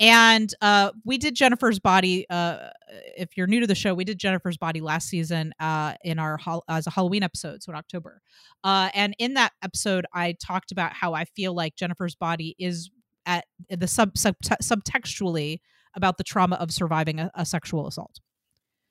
[0.00, 2.26] And uh, we did Jennifer's body.
[2.28, 2.70] Uh,
[3.16, 6.38] if you're new to the show, we did Jennifer's body last season uh, in our
[6.68, 8.20] as a Halloween episode, so in October.
[8.64, 12.90] Uh, and in that episode, I talked about how I feel like Jennifer's body is
[13.26, 15.60] at the sub, sub subtextually
[15.94, 18.20] about the trauma of surviving a, a sexual assault.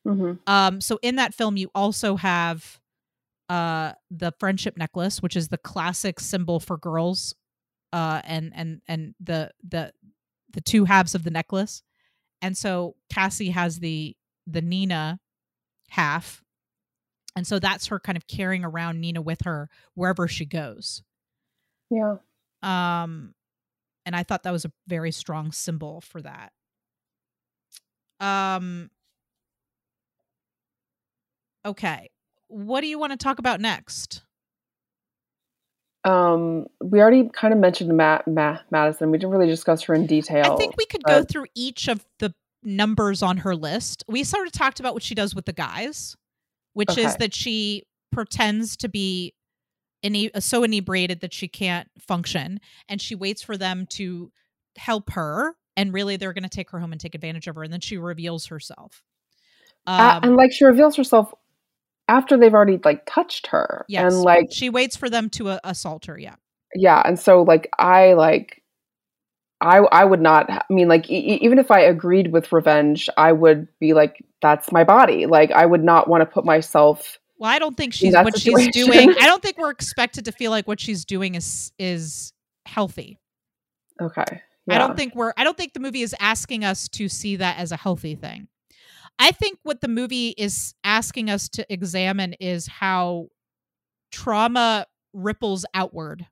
[0.05, 2.79] hmm Um, so in that film, you also have
[3.49, 7.35] uh the friendship necklace, which is the classic symbol for girls,
[7.93, 9.93] uh, and and and the the
[10.51, 11.83] the two halves of the necklace.
[12.41, 15.19] And so Cassie has the the Nina
[15.89, 16.43] half,
[17.35, 21.03] and so that's her kind of carrying around Nina with her wherever she goes.
[21.89, 22.15] yeah
[22.63, 23.33] Um,
[24.05, 26.51] and I thought that was a very strong symbol for that.
[28.19, 28.89] Um,
[31.65, 32.09] okay,
[32.47, 34.23] what do you want to talk about next?
[36.05, 40.05] Um we already kind of mentioned Matt, Matt madison we didn't really discuss her in
[40.05, 44.03] detail I think we could go through each of the numbers on her list.
[44.07, 46.15] We sort of talked about what she does with the guys,
[46.73, 49.33] which is that she pretends to be
[50.03, 54.31] ine- so inebriated that she can't function, and she waits for them to
[54.77, 55.55] help her.
[55.75, 57.81] And really, they're going to take her home and take advantage of her, and then
[57.81, 59.01] she reveals herself.
[59.85, 61.33] Um, and like she reveals herself
[62.07, 65.59] after they've already like touched her yes, and like she waits for them to uh,
[65.63, 66.17] assault her.
[66.17, 66.35] Yeah,
[66.75, 68.61] yeah and so like i like
[69.61, 73.31] i i would not i mean like e- even if i agreed with revenge i
[73.31, 77.49] would be like that's my body like i would not want to put myself Well,
[77.49, 78.71] I don't think she's what situation.
[78.73, 79.09] she's doing.
[79.19, 82.33] I don't think we're expected to feel like what she's doing is is
[82.65, 83.19] healthy.
[84.01, 87.35] okay I don't think we're I don't think the movie is asking us to see
[87.37, 88.47] that as a healthy thing.
[89.19, 93.27] I think what the movie is asking us to examine is how
[94.11, 96.27] trauma ripples outward.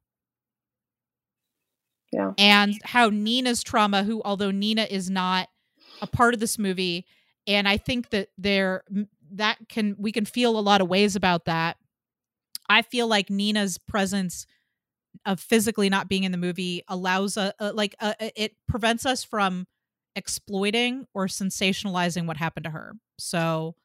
[2.12, 2.32] Yeah.
[2.38, 5.48] And how Nina's trauma, who although Nina is not
[6.02, 7.06] a part of this movie,
[7.48, 8.84] and I think that there
[9.34, 11.78] that can we can feel a lot of ways about that.
[12.70, 14.46] I feel like Nina's presence
[15.26, 19.06] of physically not being in the movie allows a, a like uh, uh it prevents
[19.06, 19.68] us from
[20.16, 22.94] exploiting or sensationalizing what happened to her.
[23.18, 23.76] So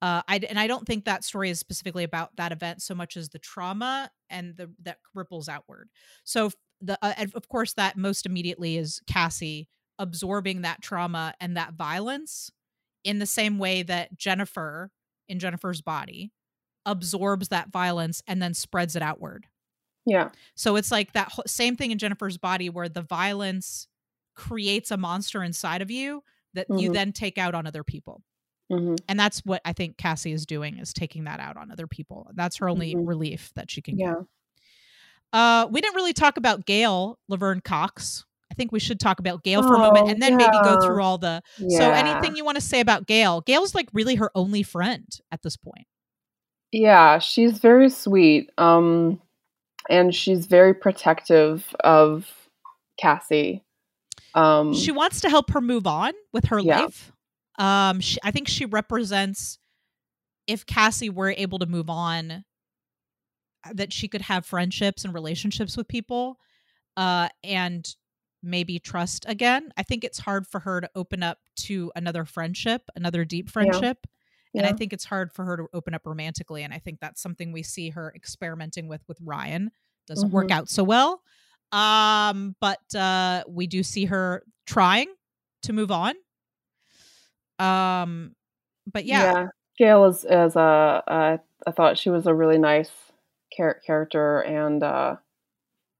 [0.00, 3.16] uh I and I don't think that story is specifically about that event so much
[3.16, 5.88] as the trauma and the that ripples outward.
[6.24, 9.68] So the uh, of course that most immediately is Cassie
[9.98, 12.50] absorbing that trauma and that violence
[13.02, 14.90] in the same way that Jennifer
[15.28, 16.32] in Jennifer's body
[16.86, 19.46] absorbs that violence and then spreads it outward.
[20.06, 23.88] yeah So it's like that whole, same thing in Jennifer's body where the violence
[24.38, 26.22] creates a monster inside of you
[26.54, 26.92] that you Mhm.
[26.94, 28.22] then take out on other people.
[28.70, 31.86] hmm And that's what I think Cassie is doing is taking that out on other
[31.86, 32.30] people.
[32.34, 33.06] That's her only Mhm.
[33.08, 34.26] relief that she can yeah get.
[35.32, 38.24] Uh we didn't really talk about Gail Laverne Cox.
[38.50, 40.76] I think we should talk about Gail for a moment Oh, and then maybe go
[40.76, 43.40] through all the So anything you want to say about Gail?
[43.42, 45.86] Gail's like really her only friend at this point.
[46.72, 48.50] Yeah, she's very sweet.
[48.58, 49.20] Um
[49.90, 52.30] and she's very protective of
[52.98, 53.64] Cassie.
[54.34, 56.86] Um she wants to help her move on with her Yeah.
[56.86, 57.12] life.
[57.58, 59.58] Um, she, I think she represents
[60.46, 62.44] if Cassie were able to move on,
[63.64, 66.38] uh, that she could have friendships and relationships with people,
[66.96, 67.96] uh, and
[68.42, 69.72] maybe trust again.
[69.76, 74.06] I think it's hard for her to open up to another friendship, another deep friendship.
[74.56, 76.62] And I think it's hard for her to open up romantically.
[76.64, 79.70] And I think that's something we see her experimenting with with Ryan.
[80.06, 80.52] Doesn't work Mhm.
[80.52, 81.22] out so well.
[81.72, 85.08] Um, but uh we do see her trying
[85.62, 86.14] to move on.
[87.58, 88.34] Um,
[88.90, 91.02] but yeah, Gail is is a.
[91.06, 91.36] Uh,
[91.72, 92.90] thought she was a really nice
[93.52, 95.16] char- character, and uh,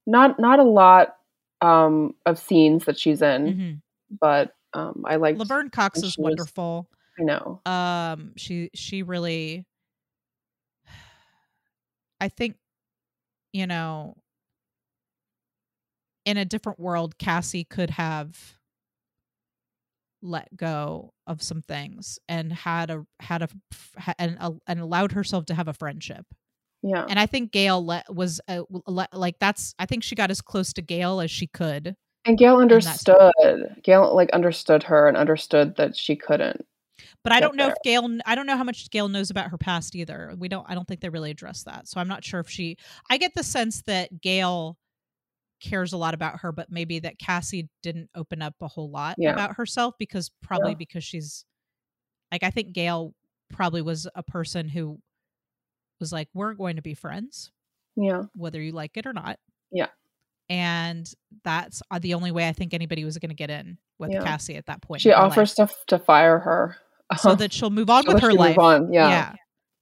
[0.07, 1.17] not not a lot
[1.61, 3.81] um, of scenes that she's in, mhm.
[4.21, 5.37] but um, I like.
[5.37, 6.89] Laverne Cox is she was- wonderful.
[7.21, 7.61] I know.
[7.67, 9.67] um she she really
[12.21, 12.55] i think
[13.53, 14.17] you know
[16.29, 18.59] in a different world cassie could have
[20.21, 23.49] let go of some things and had a had a
[24.19, 26.27] and, uh, and allowed herself to have a friendship
[26.83, 27.07] Yeah.
[27.09, 30.41] and i think gail let was uh, let, like that's i think she got as
[30.41, 31.95] close to gail as she could
[32.27, 33.33] And Gail understood.
[33.85, 36.67] Gail like understood her and understood that she couldn't.
[37.25, 37.75] But I don't know there.
[37.79, 38.19] if Gail.
[38.27, 40.35] I don't know how much Gail knows about her past either.
[40.37, 40.67] We don't.
[40.69, 41.89] I don't think they really address that.
[41.89, 42.77] So I'm not sure if she.
[43.09, 44.77] I get the sense that Gail
[45.61, 49.17] cares a lot about her, but maybe that Cassie didn't open up a whole lot
[49.19, 49.33] Yeah.
[49.33, 50.77] about herself because probably Yeah.
[50.79, 51.45] because she's
[52.33, 53.15] like I think Gail
[53.51, 55.01] probably was a person who
[56.01, 57.51] was like, "We're going to be friends,
[57.97, 58.25] Yeah.
[58.35, 59.39] whether you like it or not."
[59.73, 59.89] Yeah.
[60.51, 61.11] And
[61.45, 64.23] that's uh, the only way I think anybody was going to get in with Yeah.
[64.23, 65.03] Cassie at that point.
[65.03, 66.77] She in her life offers to to fire her.
[67.19, 68.57] so that she'll move on So with her life.
[68.59, 69.09] Yeah.
[69.09, 69.33] yeah.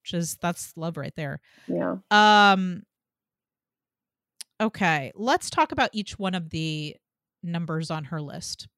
[0.02, 1.40] Which is that's love right there.
[1.66, 1.96] yeah.
[2.10, 2.84] Um
[4.60, 6.96] okay, let's talk about each one of the
[7.42, 8.68] numbers on her list.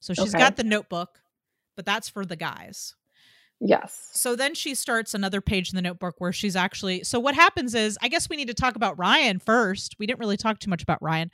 [0.00, 0.38] So she's Okay.
[0.44, 1.20] got the notebook,
[1.76, 2.94] but that's for the guys.
[3.60, 4.10] Yes.
[4.12, 7.74] So then she starts another page in the notebook where she's actually so what happens
[7.74, 9.96] is I guess we need to talk about Ryan first.
[9.98, 11.32] We didn't really talk too much about Ryan,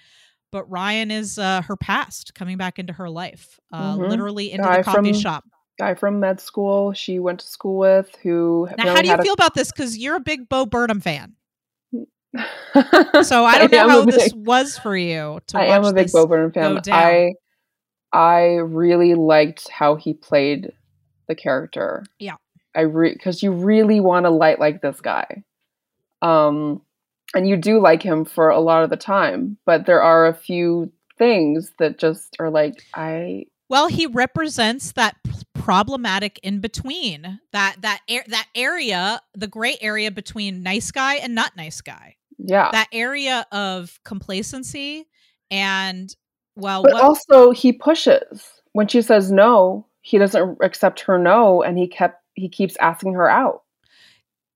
[0.51, 3.61] but Ryan is uh her past coming back into her life.
[3.71, 4.09] Uh Mhm.
[4.09, 5.45] literally into Guy the coffee from shop.
[5.79, 9.23] Guy from med school she went to school with who Now, how do you a-
[9.23, 9.71] feel about this?
[9.71, 11.37] Because you're a big Bo Burnham fan.
[12.35, 12.41] So
[13.45, 15.41] I don't know how this big- was for you.
[15.49, 16.81] To I am a big Bo Burnham fan.
[16.91, 17.35] I
[18.13, 20.73] I really liked how he played
[21.29, 22.05] the character.
[22.19, 22.37] Yeah.
[22.75, 25.45] I re because you really want to light like this guy.
[26.23, 26.83] Um
[27.35, 30.35] and you do like him for a lot of the time, but there are a
[30.35, 35.17] few things that just are like I Well, he represents that
[35.55, 41.57] problematic in between that that that area, the gray area between nice guy and not
[41.57, 42.17] nice guy.
[42.39, 42.71] Yeah.
[42.73, 45.07] That area of complacency
[45.51, 46.15] and
[46.57, 48.43] well, but what, also he pushes.
[48.73, 53.15] When she says no, he doesn't accept her no and he kept he keeps asking
[53.15, 53.63] her out.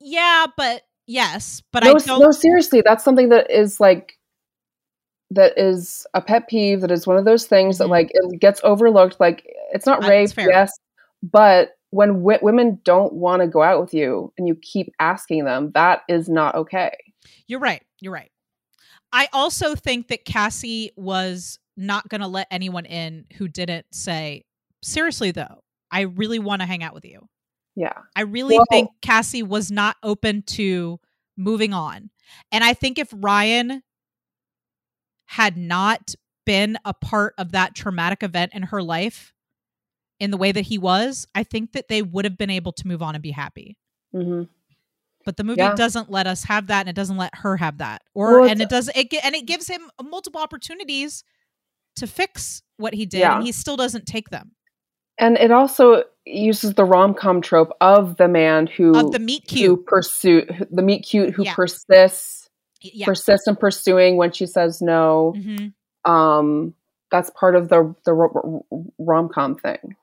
[0.01, 2.21] yeah, but yes, but no, I don't.
[2.21, 4.19] no, seriously, that's something that is like
[5.31, 6.81] that is a pet peeve.
[6.81, 7.79] That is one of those things Mhm.
[7.79, 9.21] that like it gets overlooked.
[9.21, 10.73] Like it's not Uh, rape, yes,
[11.23, 15.45] but when w- women don't want to go out with you and you keep asking
[15.45, 16.97] them, that is not okay.
[17.47, 17.83] You're right.
[18.01, 18.31] You're right.
[19.13, 24.45] I also think that Cassie was not going to let anyone in who didn't say,
[24.83, 27.29] seriously, though, I really want to hang out with you.
[27.77, 30.99] Yeah, I really think Cassie was not open to
[31.37, 32.11] moving on.
[32.51, 33.83] And I think if Ryan
[35.27, 36.15] had not
[36.45, 39.33] been a part of that traumatic event in her life
[40.19, 42.89] in the way that he was, I think that they would have been able to
[42.89, 43.77] move on and be happy.
[44.13, 44.45] hmm
[45.29, 45.75] But the movie Yeah.
[45.75, 48.63] doesn't let us have that, and it doesn't let her have that, or Well, and
[48.63, 51.23] it does it and it gives him multiple opportunities
[51.97, 53.35] to fix what he did, Yeah.
[53.37, 54.53] and he still doesn't take them.
[55.19, 59.43] and it also uses the rom com trope of the man who Of the meet
[59.51, 61.55] who cute, pursue the meet cute who Yeah.
[61.55, 62.49] persists
[62.81, 65.35] yeah, persists in pursuing when she says no.
[65.37, 65.67] hmm
[66.11, 66.73] um
[67.11, 68.15] that's part of the the
[68.99, 69.95] rom com thing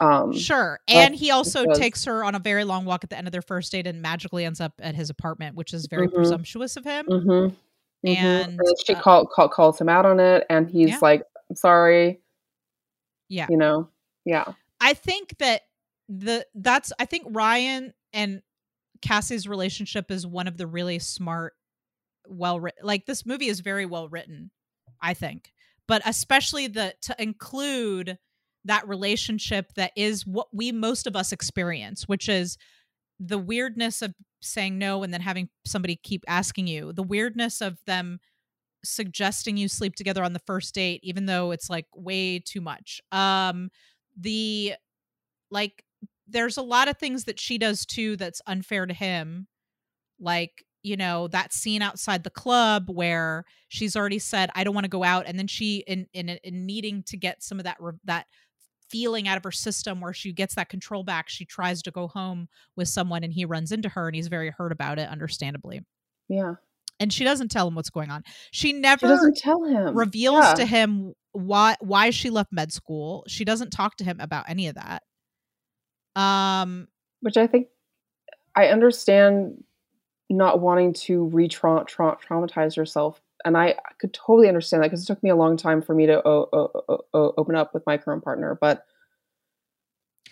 [0.00, 0.80] um sure.
[0.88, 3.32] And he also because- takes her on a very long walk at the end of
[3.32, 6.14] their first date, and magically ends up at his apartment, which is very Mhm.
[6.14, 7.06] presumptuous of him.
[7.06, 7.56] mhm, mhm.
[8.04, 10.98] And, then she uh, call, call calls him out on it and he's Yeah.
[11.02, 12.20] like i'm sorry
[13.28, 13.46] Yeah.
[13.48, 13.88] you know
[14.24, 15.62] yeah I think that
[16.08, 18.42] the that's I think Ryan and
[19.00, 21.54] Cassie's relationship is one of the really smart,
[22.26, 22.84] well written.
[22.84, 24.50] Like this movie is very well written,
[25.00, 25.52] I think,
[25.86, 28.18] but especially the to include
[28.64, 32.56] that relationship that is what we most of us experience, which is
[33.18, 37.78] the weirdness of saying no and then having somebody keep asking you, the weirdness of
[37.86, 38.18] them
[38.84, 43.00] suggesting you sleep together on the first date even though it's like way too much.
[43.12, 43.70] Um
[44.18, 44.74] the
[45.50, 45.84] like
[46.26, 49.46] there's a lot of things that she does too that's unfair to him.
[50.18, 54.84] Like you know that scene outside the club where she's already said i don't want
[54.84, 57.76] to go out and then she in in, in needing to get some of that
[57.80, 58.26] re- that
[58.92, 61.28] feeling out of her system where she gets that control back.
[61.28, 64.50] She tries to go home with someone and he runs into her and he's very
[64.50, 65.80] hurt about it, understandably.
[66.28, 66.54] Yeah.
[67.00, 68.22] And she doesn't tell him what's going on.
[68.52, 69.96] She She never doesn't tell him.
[69.96, 70.54] reveals Yeah.
[70.54, 73.24] to him why why she left med school.
[73.26, 75.02] She doesn't talk to him about any of that.
[76.14, 76.88] Um
[77.20, 77.68] Which I think
[78.54, 79.64] I understand
[80.28, 83.20] not wanting to re traumatize yourself.
[83.44, 86.06] And I could totally understand that because it took me a long time for me
[86.06, 88.56] to o- o- o- open up with my current partner.
[88.60, 88.84] But,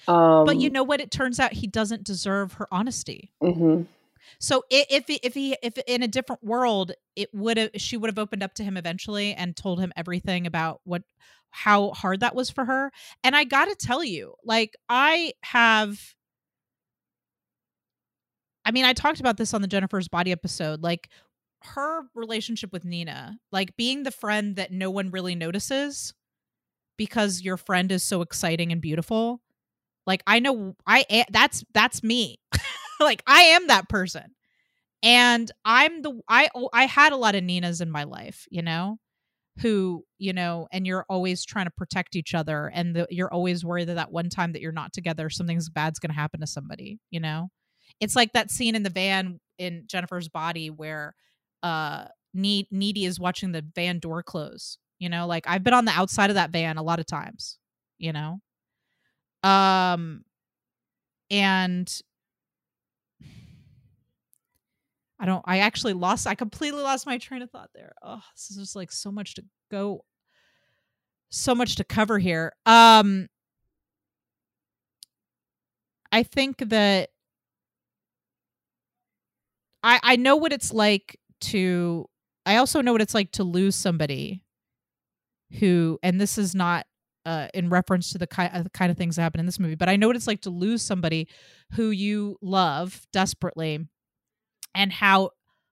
[0.09, 3.33] um, but you know what it turns out he doesn't deserve her honesty.
[3.43, 3.87] mhm.
[4.39, 8.09] So if he- if he if in a different world it would have she would
[8.09, 11.03] have opened up to him eventually and told him everything about what
[11.51, 12.93] how hard that was for her.
[13.25, 16.15] And I got to tell you, like I have
[18.65, 21.09] I mean, I talked about this on the Jennifer's Body episode, like
[21.63, 26.15] her relationship with Nina, like being the friend that no one really notices
[26.97, 29.41] because your friend is so exciting and beautiful.
[30.07, 32.39] Like I know I that's that's me.
[33.01, 34.35] like I am that person.
[35.03, 38.63] And I'm the I oh, I had a lot of Ninas in my life, you
[38.63, 38.99] know,
[39.61, 43.65] who, you know, and you're always trying to protect each other and the, you're always
[43.65, 46.47] worried that that one time that you're not together something's bad's going to happen to
[46.47, 47.51] somebody, you know.
[48.01, 51.15] It's like that scene in the van in Jennifer's body where
[51.63, 52.05] uh
[52.35, 55.93] need needy is watching the van door close you know like i've been on the
[55.93, 57.59] outside of that van a lot of times
[57.99, 58.41] you know?
[59.43, 60.25] Um
[61.31, 62.03] and
[65.19, 67.93] i don't i actually lost i completely lost my train of thought there.
[68.03, 70.05] Oh this is just like so much to go
[71.31, 72.53] so much to cover here.
[72.67, 73.29] Um
[76.13, 77.11] i think that
[79.83, 82.07] i i know what it's like to
[82.47, 84.43] I also know what it's like to lose somebody
[85.59, 86.86] who and this is not
[87.26, 89.59] uh, in reference to the kind of, the kind of things that happen in this
[89.59, 91.28] movie, but I know what it's like to lose somebody
[91.72, 93.86] who you love desperately
[94.74, 95.30] and how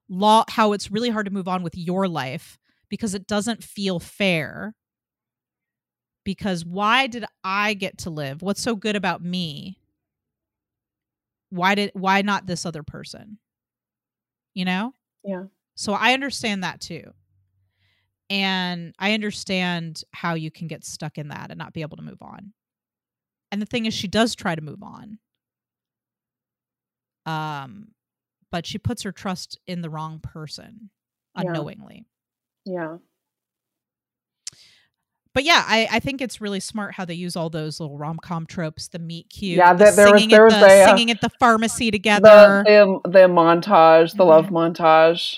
[0.08, 2.58] law how it's really hard to move on with your life
[2.88, 4.74] because it doesn't feel fair.
[6.24, 8.42] Because why did I get to live?
[8.42, 9.78] What's so good about me?
[11.50, 13.38] Why did why not this other person?
[14.54, 14.92] You know?
[15.24, 15.44] Yeah.
[15.80, 17.04] So I understand that too.
[18.28, 22.02] And I understand how you can get stuck in that and not be able to
[22.02, 22.52] move on.
[23.52, 25.18] And the thing is she does try to move on.
[27.26, 27.88] Um
[28.50, 30.90] but she puts her trust in the wrong person
[31.36, 32.06] unknowingly.
[32.64, 32.96] Yeah.
[35.34, 38.18] But yeah, I, I think it's really smart how they use all those little rom
[38.20, 41.10] com tropes, the meet cute, Yeah, the was- singing, there at was the, a, singing
[41.12, 44.74] at the pharmacy together, The, the the montage, the love Mhm.
[44.74, 45.36] montage.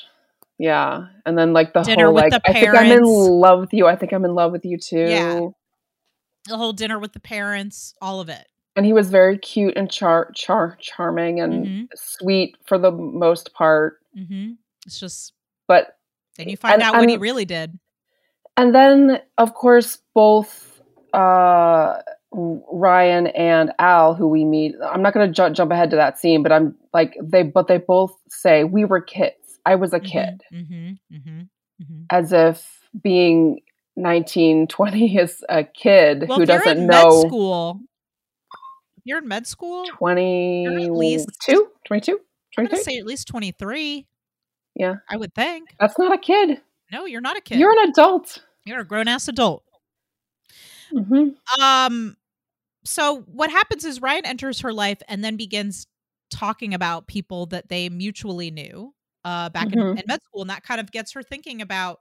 [0.61, 1.07] Yeah.
[1.25, 3.87] And then like the Dinner whole like I think I'm in love with you.
[3.87, 5.07] I think I'm in love with you too.
[5.09, 5.41] Yeah.
[6.49, 8.47] the whole dinner with the parents, all of it.
[8.77, 11.89] And he was very cute and char char charming and Mhm.
[11.97, 13.99] sweet for the most part.
[14.15, 14.53] hmm
[14.87, 15.33] It's just
[15.69, 15.97] But
[16.37, 17.79] then you find And- out what he really did.
[18.57, 20.83] and then of course both
[21.15, 22.01] uh
[22.33, 26.19] Ryan and Al who we meet I'm not going to ju- jump ahead to that
[26.19, 29.35] scene but I'm like they but they both say we were kids
[29.67, 31.41] I was a kid Mm-hmm, mm-hmm,
[31.85, 32.67] hmm as if
[33.03, 33.61] being
[33.97, 37.81] 19 20 is a kid Well, who doesn't in know med school,
[39.05, 39.85] you're in med school.
[39.87, 41.29] 22 least-
[41.87, 42.21] 22
[42.59, 44.07] I'm gonna say at least 23.
[44.75, 44.95] Yeah.
[45.09, 45.75] I would think.
[45.79, 46.61] that's not a kid
[46.93, 47.59] No, you're not a kid.
[47.59, 49.63] you're an adult you're a grown ass adult.
[50.93, 51.29] hmm
[51.61, 52.17] Um,
[52.85, 55.87] so what happens is Ryan enters her life and then begins
[56.31, 58.95] talking about people that they mutually knew
[59.25, 59.97] uh back in, Mhm.
[59.97, 61.99] in med school, and that kind of gets her thinking about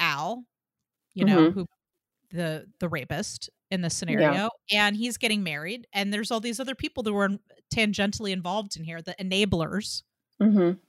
[0.00, 0.44] Al,
[1.14, 1.54] you know, Mhm.
[1.54, 1.66] who
[2.32, 6.74] the the rapist in this scenario, and he's getting married, and there's all these other
[6.76, 7.30] people that were
[7.74, 10.02] tangentially involved in here, the enablers.
[10.40, 10.80] hmm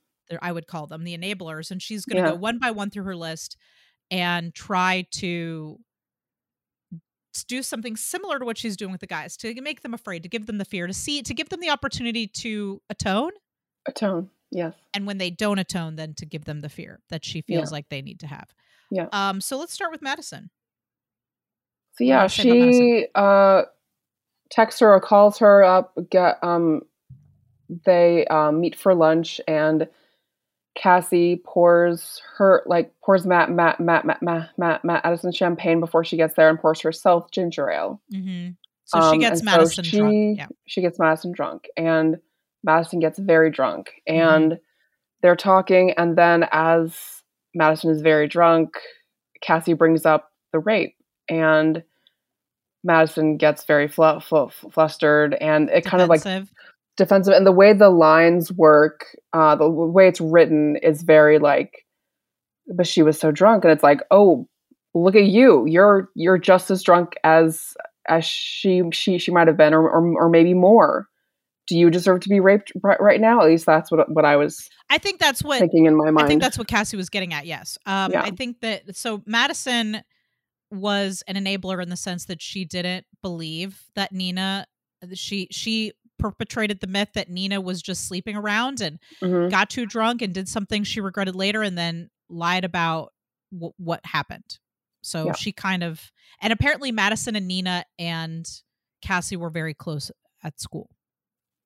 [0.41, 2.30] I would call them the enablers, and she's going to Yeah.
[2.30, 3.58] go one by one through her list
[4.12, 5.80] and try to
[7.47, 10.30] do something similar to what she's doing with the guys to make them afraid, to
[10.30, 13.32] give them the fear, to see, to give them the opportunity to atone,
[13.88, 17.41] atone yes and when they don't atone, then to give them the fear that she
[17.41, 17.76] feels Yeah.
[17.76, 18.54] like they need to have.
[18.91, 19.08] Yeah.
[19.14, 19.39] Um.
[19.41, 20.49] So let's start with Madison.
[21.93, 22.82] So yeah, you say about Madison?
[22.82, 23.62] she uh
[24.49, 25.93] texts her or calls her up.
[26.10, 26.82] Get um,
[27.86, 29.88] they um, meet for lunch, and
[30.76, 36.18] Cassie pours her like pours Matt Matt Matt Matt Matt Matt, Madison champagne before she
[36.18, 38.02] gets there, and pours herself ginger ale.
[38.14, 38.52] Mm-hmm.
[38.86, 40.38] So she Um, gets and so Madison she, drunk.
[40.38, 40.47] Yeah.
[40.68, 42.18] She gets Madison drunk, and
[42.64, 44.20] Madison gets very drunk, Mm-hmm.
[44.20, 44.59] and
[45.22, 46.95] they're talking, and then as
[47.53, 48.70] Madison is very drunk,
[49.41, 50.95] Cassie brings up the rape,
[51.30, 51.84] and
[52.84, 56.51] Madison gets very flu- flu- flustered, and it kind of like Defensive.
[56.97, 57.34] defensive.
[57.34, 61.86] And the way the lines work, uh, the way it's written is very like,
[62.76, 64.47] but she was so drunk, and it's like, oh,
[64.95, 67.74] look at you, you're you're just as drunk as
[68.07, 71.07] as she she she might have been, or or, or maybe more.
[71.72, 73.40] Do you deserve to be raped right, now?
[73.40, 76.26] At least that's what what I was I think that's what thinking in my mind.
[76.26, 77.46] I think that's what Cassie was getting at.
[77.46, 77.78] Yes.
[77.86, 78.24] Um, Yeah.
[78.24, 80.02] I think that so Madison
[80.70, 84.66] was an enabler in the sense that she didn't believe that Nina
[85.14, 89.50] she she perpetrated the myth that Nina was just sleeping around and Mhm.
[89.50, 93.14] got too drunk and did something she regretted later and then lied about
[93.54, 94.60] w- what happened.
[95.04, 95.34] So Yeah.
[95.36, 96.12] she kind of
[96.42, 98.46] and apparently Madison and Nina and
[99.02, 100.12] Cassie were very close
[100.44, 100.90] at school.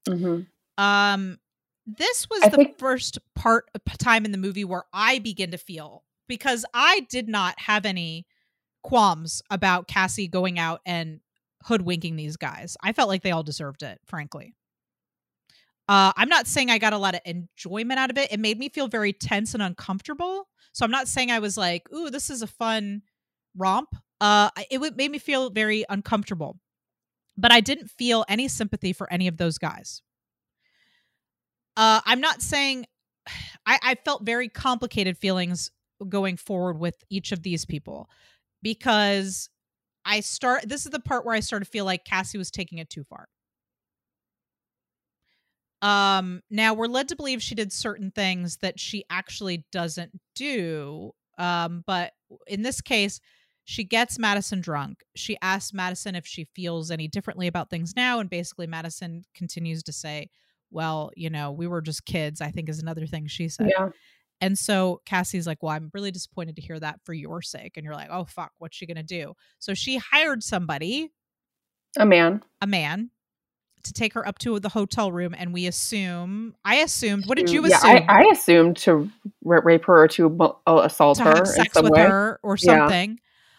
[0.08, 0.48] Mhm.
[0.78, 1.40] Um,
[1.86, 5.58] this was I the think- first part time in the movie where I begin to
[5.58, 8.26] feel because I did not have any
[8.84, 11.22] qualms about Cassie going out and
[11.64, 12.78] hoodwinking these guys.
[12.84, 14.54] I felt like they all deserved it, frankly.
[15.88, 18.32] Uh, I'm not saying I got a lot of enjoyment out of it.
[18.32, 20.48] It made me feel very tense and uncomfortable.
[20.74, 23.04] So I'm not saying I was like, "Ooh, this is a fun
[23.56, 23.90] romp."
[24.20, 26.60] Uh, it would made me feel very uncomfortable,
[27.38, 30.02] but I didn't feel any sympathy for any of those guys.
[31.78, 32.86] Uh, I'm not saying
[33.66, 35.72] I, I felt very complicated feelings
[36.10, 38.10] going forward with each of these people
[38.62, 39.50] because
[40.06, 40.68] I start.
[40.68, 43.04] This is the part where I started to feel like Cassie was taking it too
[43.04, 43.28] far.
[45.82, 51.12] Um, now we're led to believe she did certain things that she actually doesn't do.
[51.38, 52.14] Um, but
[52.48, 53.20] in this case,
[53.66, 55.04] she gets Madison drunk.
[55.16, 59.84] She asks Madison if she feels any differently about things now, and basically Madison continues
[59.84, 60.30] to say,
[60.72, 63.72] "Well, you know, we were just kids." I think is another thing she said.
[63.76, 63.90] Yeah.
[64.42, 67.78] And so Cassie's like, Well, I'm really disappointed to hear that for your sake.
[67.78, 69.34] And you're like, Oh, fuck, what's she going to do?
[69.60, 71.12] So she hired somebody,
[71.98, 72.44] A man.
[72.62, 73.12] a man,
[73.84, 75.34] to take her up to the hotel room.
[75.38, 78.06] And we assume, I assumed, what did you yeah, assume?
[78.10, 79.10] I, I assumed to
[79.44, 82.02] rape her or to uh, assault to her sex with way.
[82.02, 83.12] her or something.
[83.12, 83.18] Yeah.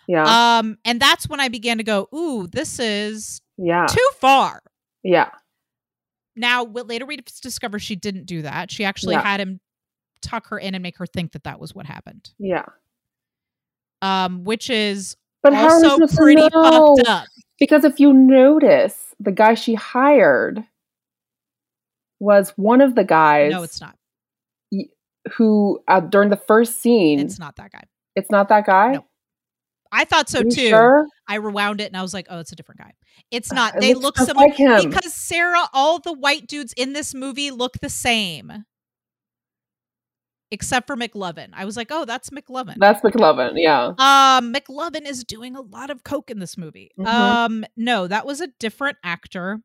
[0.08, 3.86] Um, and that's when I began to go, Ooh, this is yeah.
[3.86, 4.60] too far.
[5.02, 5.30] Yeah.
[6.36, 8.70] Now, what later we discover she didn't do that.
[8.70, 9.22] She actually Yeah.
[9.22, 9.60] had him
[10.22, 12.30] tuck her in and make her think that that was what happened.
[12.38, 12.64] Yeah.
[14.02, 16.50] Um, which is But also pretty know?
[16.96, 17.26] fucked up.
[17.58, 20.62] Because if you notice, the guy she hired
[22.20, 23.96] was one of the guys No, it's not.
[25.36, 27.84] who, uh, during the first scene, It's not that guy.
[28.14, 28.92] it's not that guy.
[28.92, 29.06] No.
[29.92, 30.68] I thought so too.
[30.68, 31.06] Sure?
[31.28, 32.92] I rewound it and I was like, oh, it's a different guy.
[33.30, 33.74] It's Uh, not.
[33.76, 34.88] it They looks look similar like him.
[34.90, 38.64] because Sarah, all the white dudes in this movie look the same.
[40.52, 41.48] Except for McLovin.
[41.54, 42.76] I was like, oh, that's McLovin.
[42.78, 43.54] That's McLovin.
[43.56, 43.86] Yeah.
[43.98, 46.92] um, McLovin is doing a lot of coke in this movie.
[46.98, 47.06] Mhm.
[47.06, 49.60] Um, no, that was a different actor.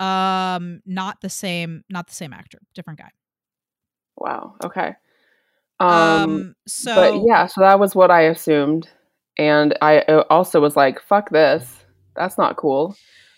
[0.00, 3.10] Um, not the same, not the same actor, different guy.
[4.16, 4.54] Wow.
[4.64, 4.94] Okay.
[5.78, 8.88] Um, Um, so but yeah, so that was what I assumed,
[9.38, 11.84] and I uh, also was like, "Fuck this,
[12.14, 12.96] that's not cool."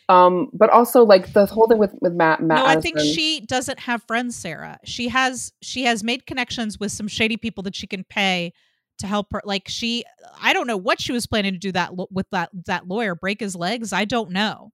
[0.09, 2.42] Um, but also like the whole thing with with Matt.
[2.42, 6.80] Matt no i think she doesn't have friends sarah she has she has made connections
[6.80, 8.55] with some shady people that she can pay
[9.01, 10.05] to help her like she
[10.40, 13.14] i don't know what she was planning to do that lo- with that that lawyer
[13.14, 14.72] break his legs i don't know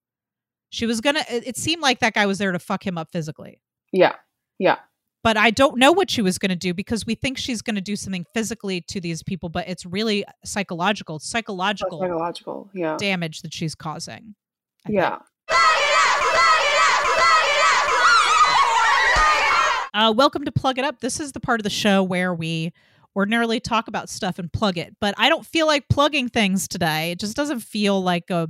[0.71, 3.11] she was gonna it, it seemed like that guy was there to fuck him up
[3.11, 3.61] physically
[3.93, 4.15] Yeah.
[4.59, 4.79] Yeah.
[5.25, 7.97] But i don't know what she was gonna do because we think she's gonna do
[7.97, 12.71] something physically to these people but it's really psychological Oh, psychological psychological.
[12.75, 12.97] Yeah.
[12.99, 14.37] damage that she's causing
[14.87, 14.97] I think.
[14.97, 15.19] Yeah.
[19.95, 20.99] Uh, welcome to Plug It Up.
[21.01, 22.73] This is the part of the show where we
[23.15, 27.13] ordinarily talk about stuff and plug it, but I don't feel like plugging things today.
[27.13, 28.49] It just doesn't feel like a.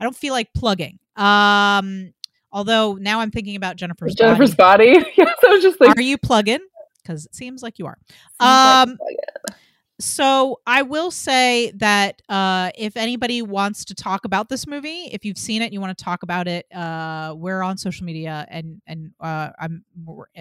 [0.00, 0.98] I don't feel like plugging.
[1.14, 2.12] Um,
[2.52, 4.94] although now I'm thinking about Jennifer's, Jennifer's body.
[4.94, 5.12] body.
[5.16, 6.60] yes, I was just like, Are you plugging?
[7.02, 7.96] Because it seems like you are.
[8.08, 8.98] seems like- Um,
[9.98, 15.26] So I will say that uh, if anybody wants to talk about this movie, if
[15.26, 18.80] you've seen it, you want to talk about it, uh, we're on social media, and
[18.86, 19.84] and uh, I'm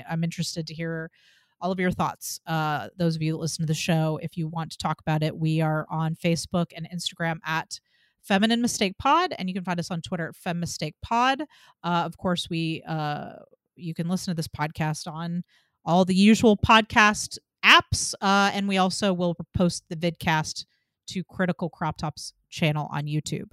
[0.09, 1.11] I'm interested to hear
[1.59, 2.39] all of your thoughts.
[2.47, 5.23] Uh, those of you that listen to the show, if you want to talk about
[5.23, 7.81] it, we are on Facebook and Instagram at
[8.21, 11.41] Feminine Mistake Pod, and you can find us on Twitter at Fem Mistake Pod.
[11.83, 13.33] Uh, of course, we uh,
[13.75, 15.43] you can listen to this podcast on
[15.85, 20.65] all the usual podcast apps, uh, and we also will post the vidcast
[21.07, 23.49] to Critical Crop Tops channel on YouTube.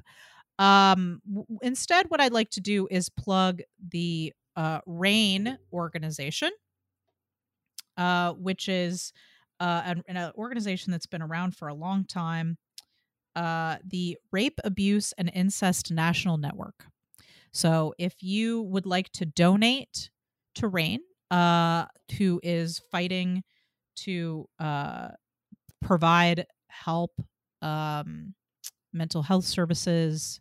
[0.59, 3.61] Um, w- instead, what I'd like to do is plug
[3.91, 6.51] the uh, RAINN organization,
[7.97, 9.13] uh, which is
[9.61, 12.59] uh, an, an organization that's been around for a long time.
[13.37, 16.87] Uh, the Rape, Abuse, and Incest National Network.
[17.53, 20.11] So if you would like to donate
[20.57, 21.85] to RAINN, uh,
[22.19, 23.45] who is fighting
[23.97, 25.09] to uh,
[25.83, 27.13] provide help,
[27.63, 28.35] um,
[28.93, 30.41] mental health services,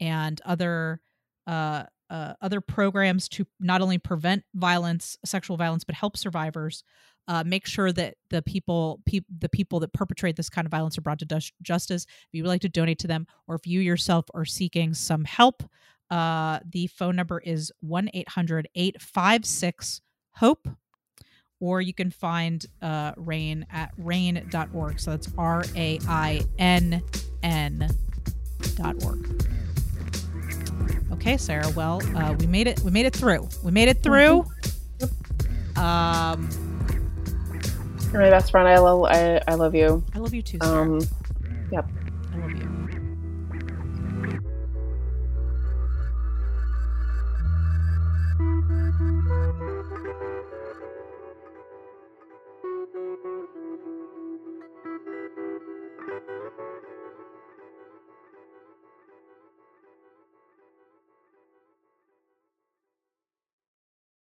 [0.00, 1.00] and other
[1.46, 6.84] uh, uh, other programs to not only prevent violence, sexual violence, but help survivors.
[7.28, 10.96] Uh, make sure that the people, pe- the people that perpetrate this kind of violence
[10.96, 12.04] are brought to dus- justice.
[12.08, 15.24] If you would like to donate to them, or if you yourself are seeking some
[15.24, 15.62] help,
[16.10, 20.00] uh, the phone number is 1 800 856
[20.32, 20.68] HOPE,
[21.60, 24.98] or you can find uh, RAINN at rainn.org.
[24.98, 27.02] So that's R A I N
[27.42, 27.90] N
[28.76, 29.44] dot org.
[31.12, 31.68] Okay, Sarah.
[31.70, 32.80] Well, uh, we made it.
[32.80, 33.48] We made it through.
[33.64, 34.44] We made it through.
[35.76, 36.48] Um,
[38.12, 38.68] you're my best friend.
[38.68, 40.02] I love I, I love you.
[40.14, 40.58] I love you too.
[40.62, 40.82] Sarah.
[40.82, 41.00] Um,
[41.70, 41.86] yep.
[42.34, 42.77] I love you.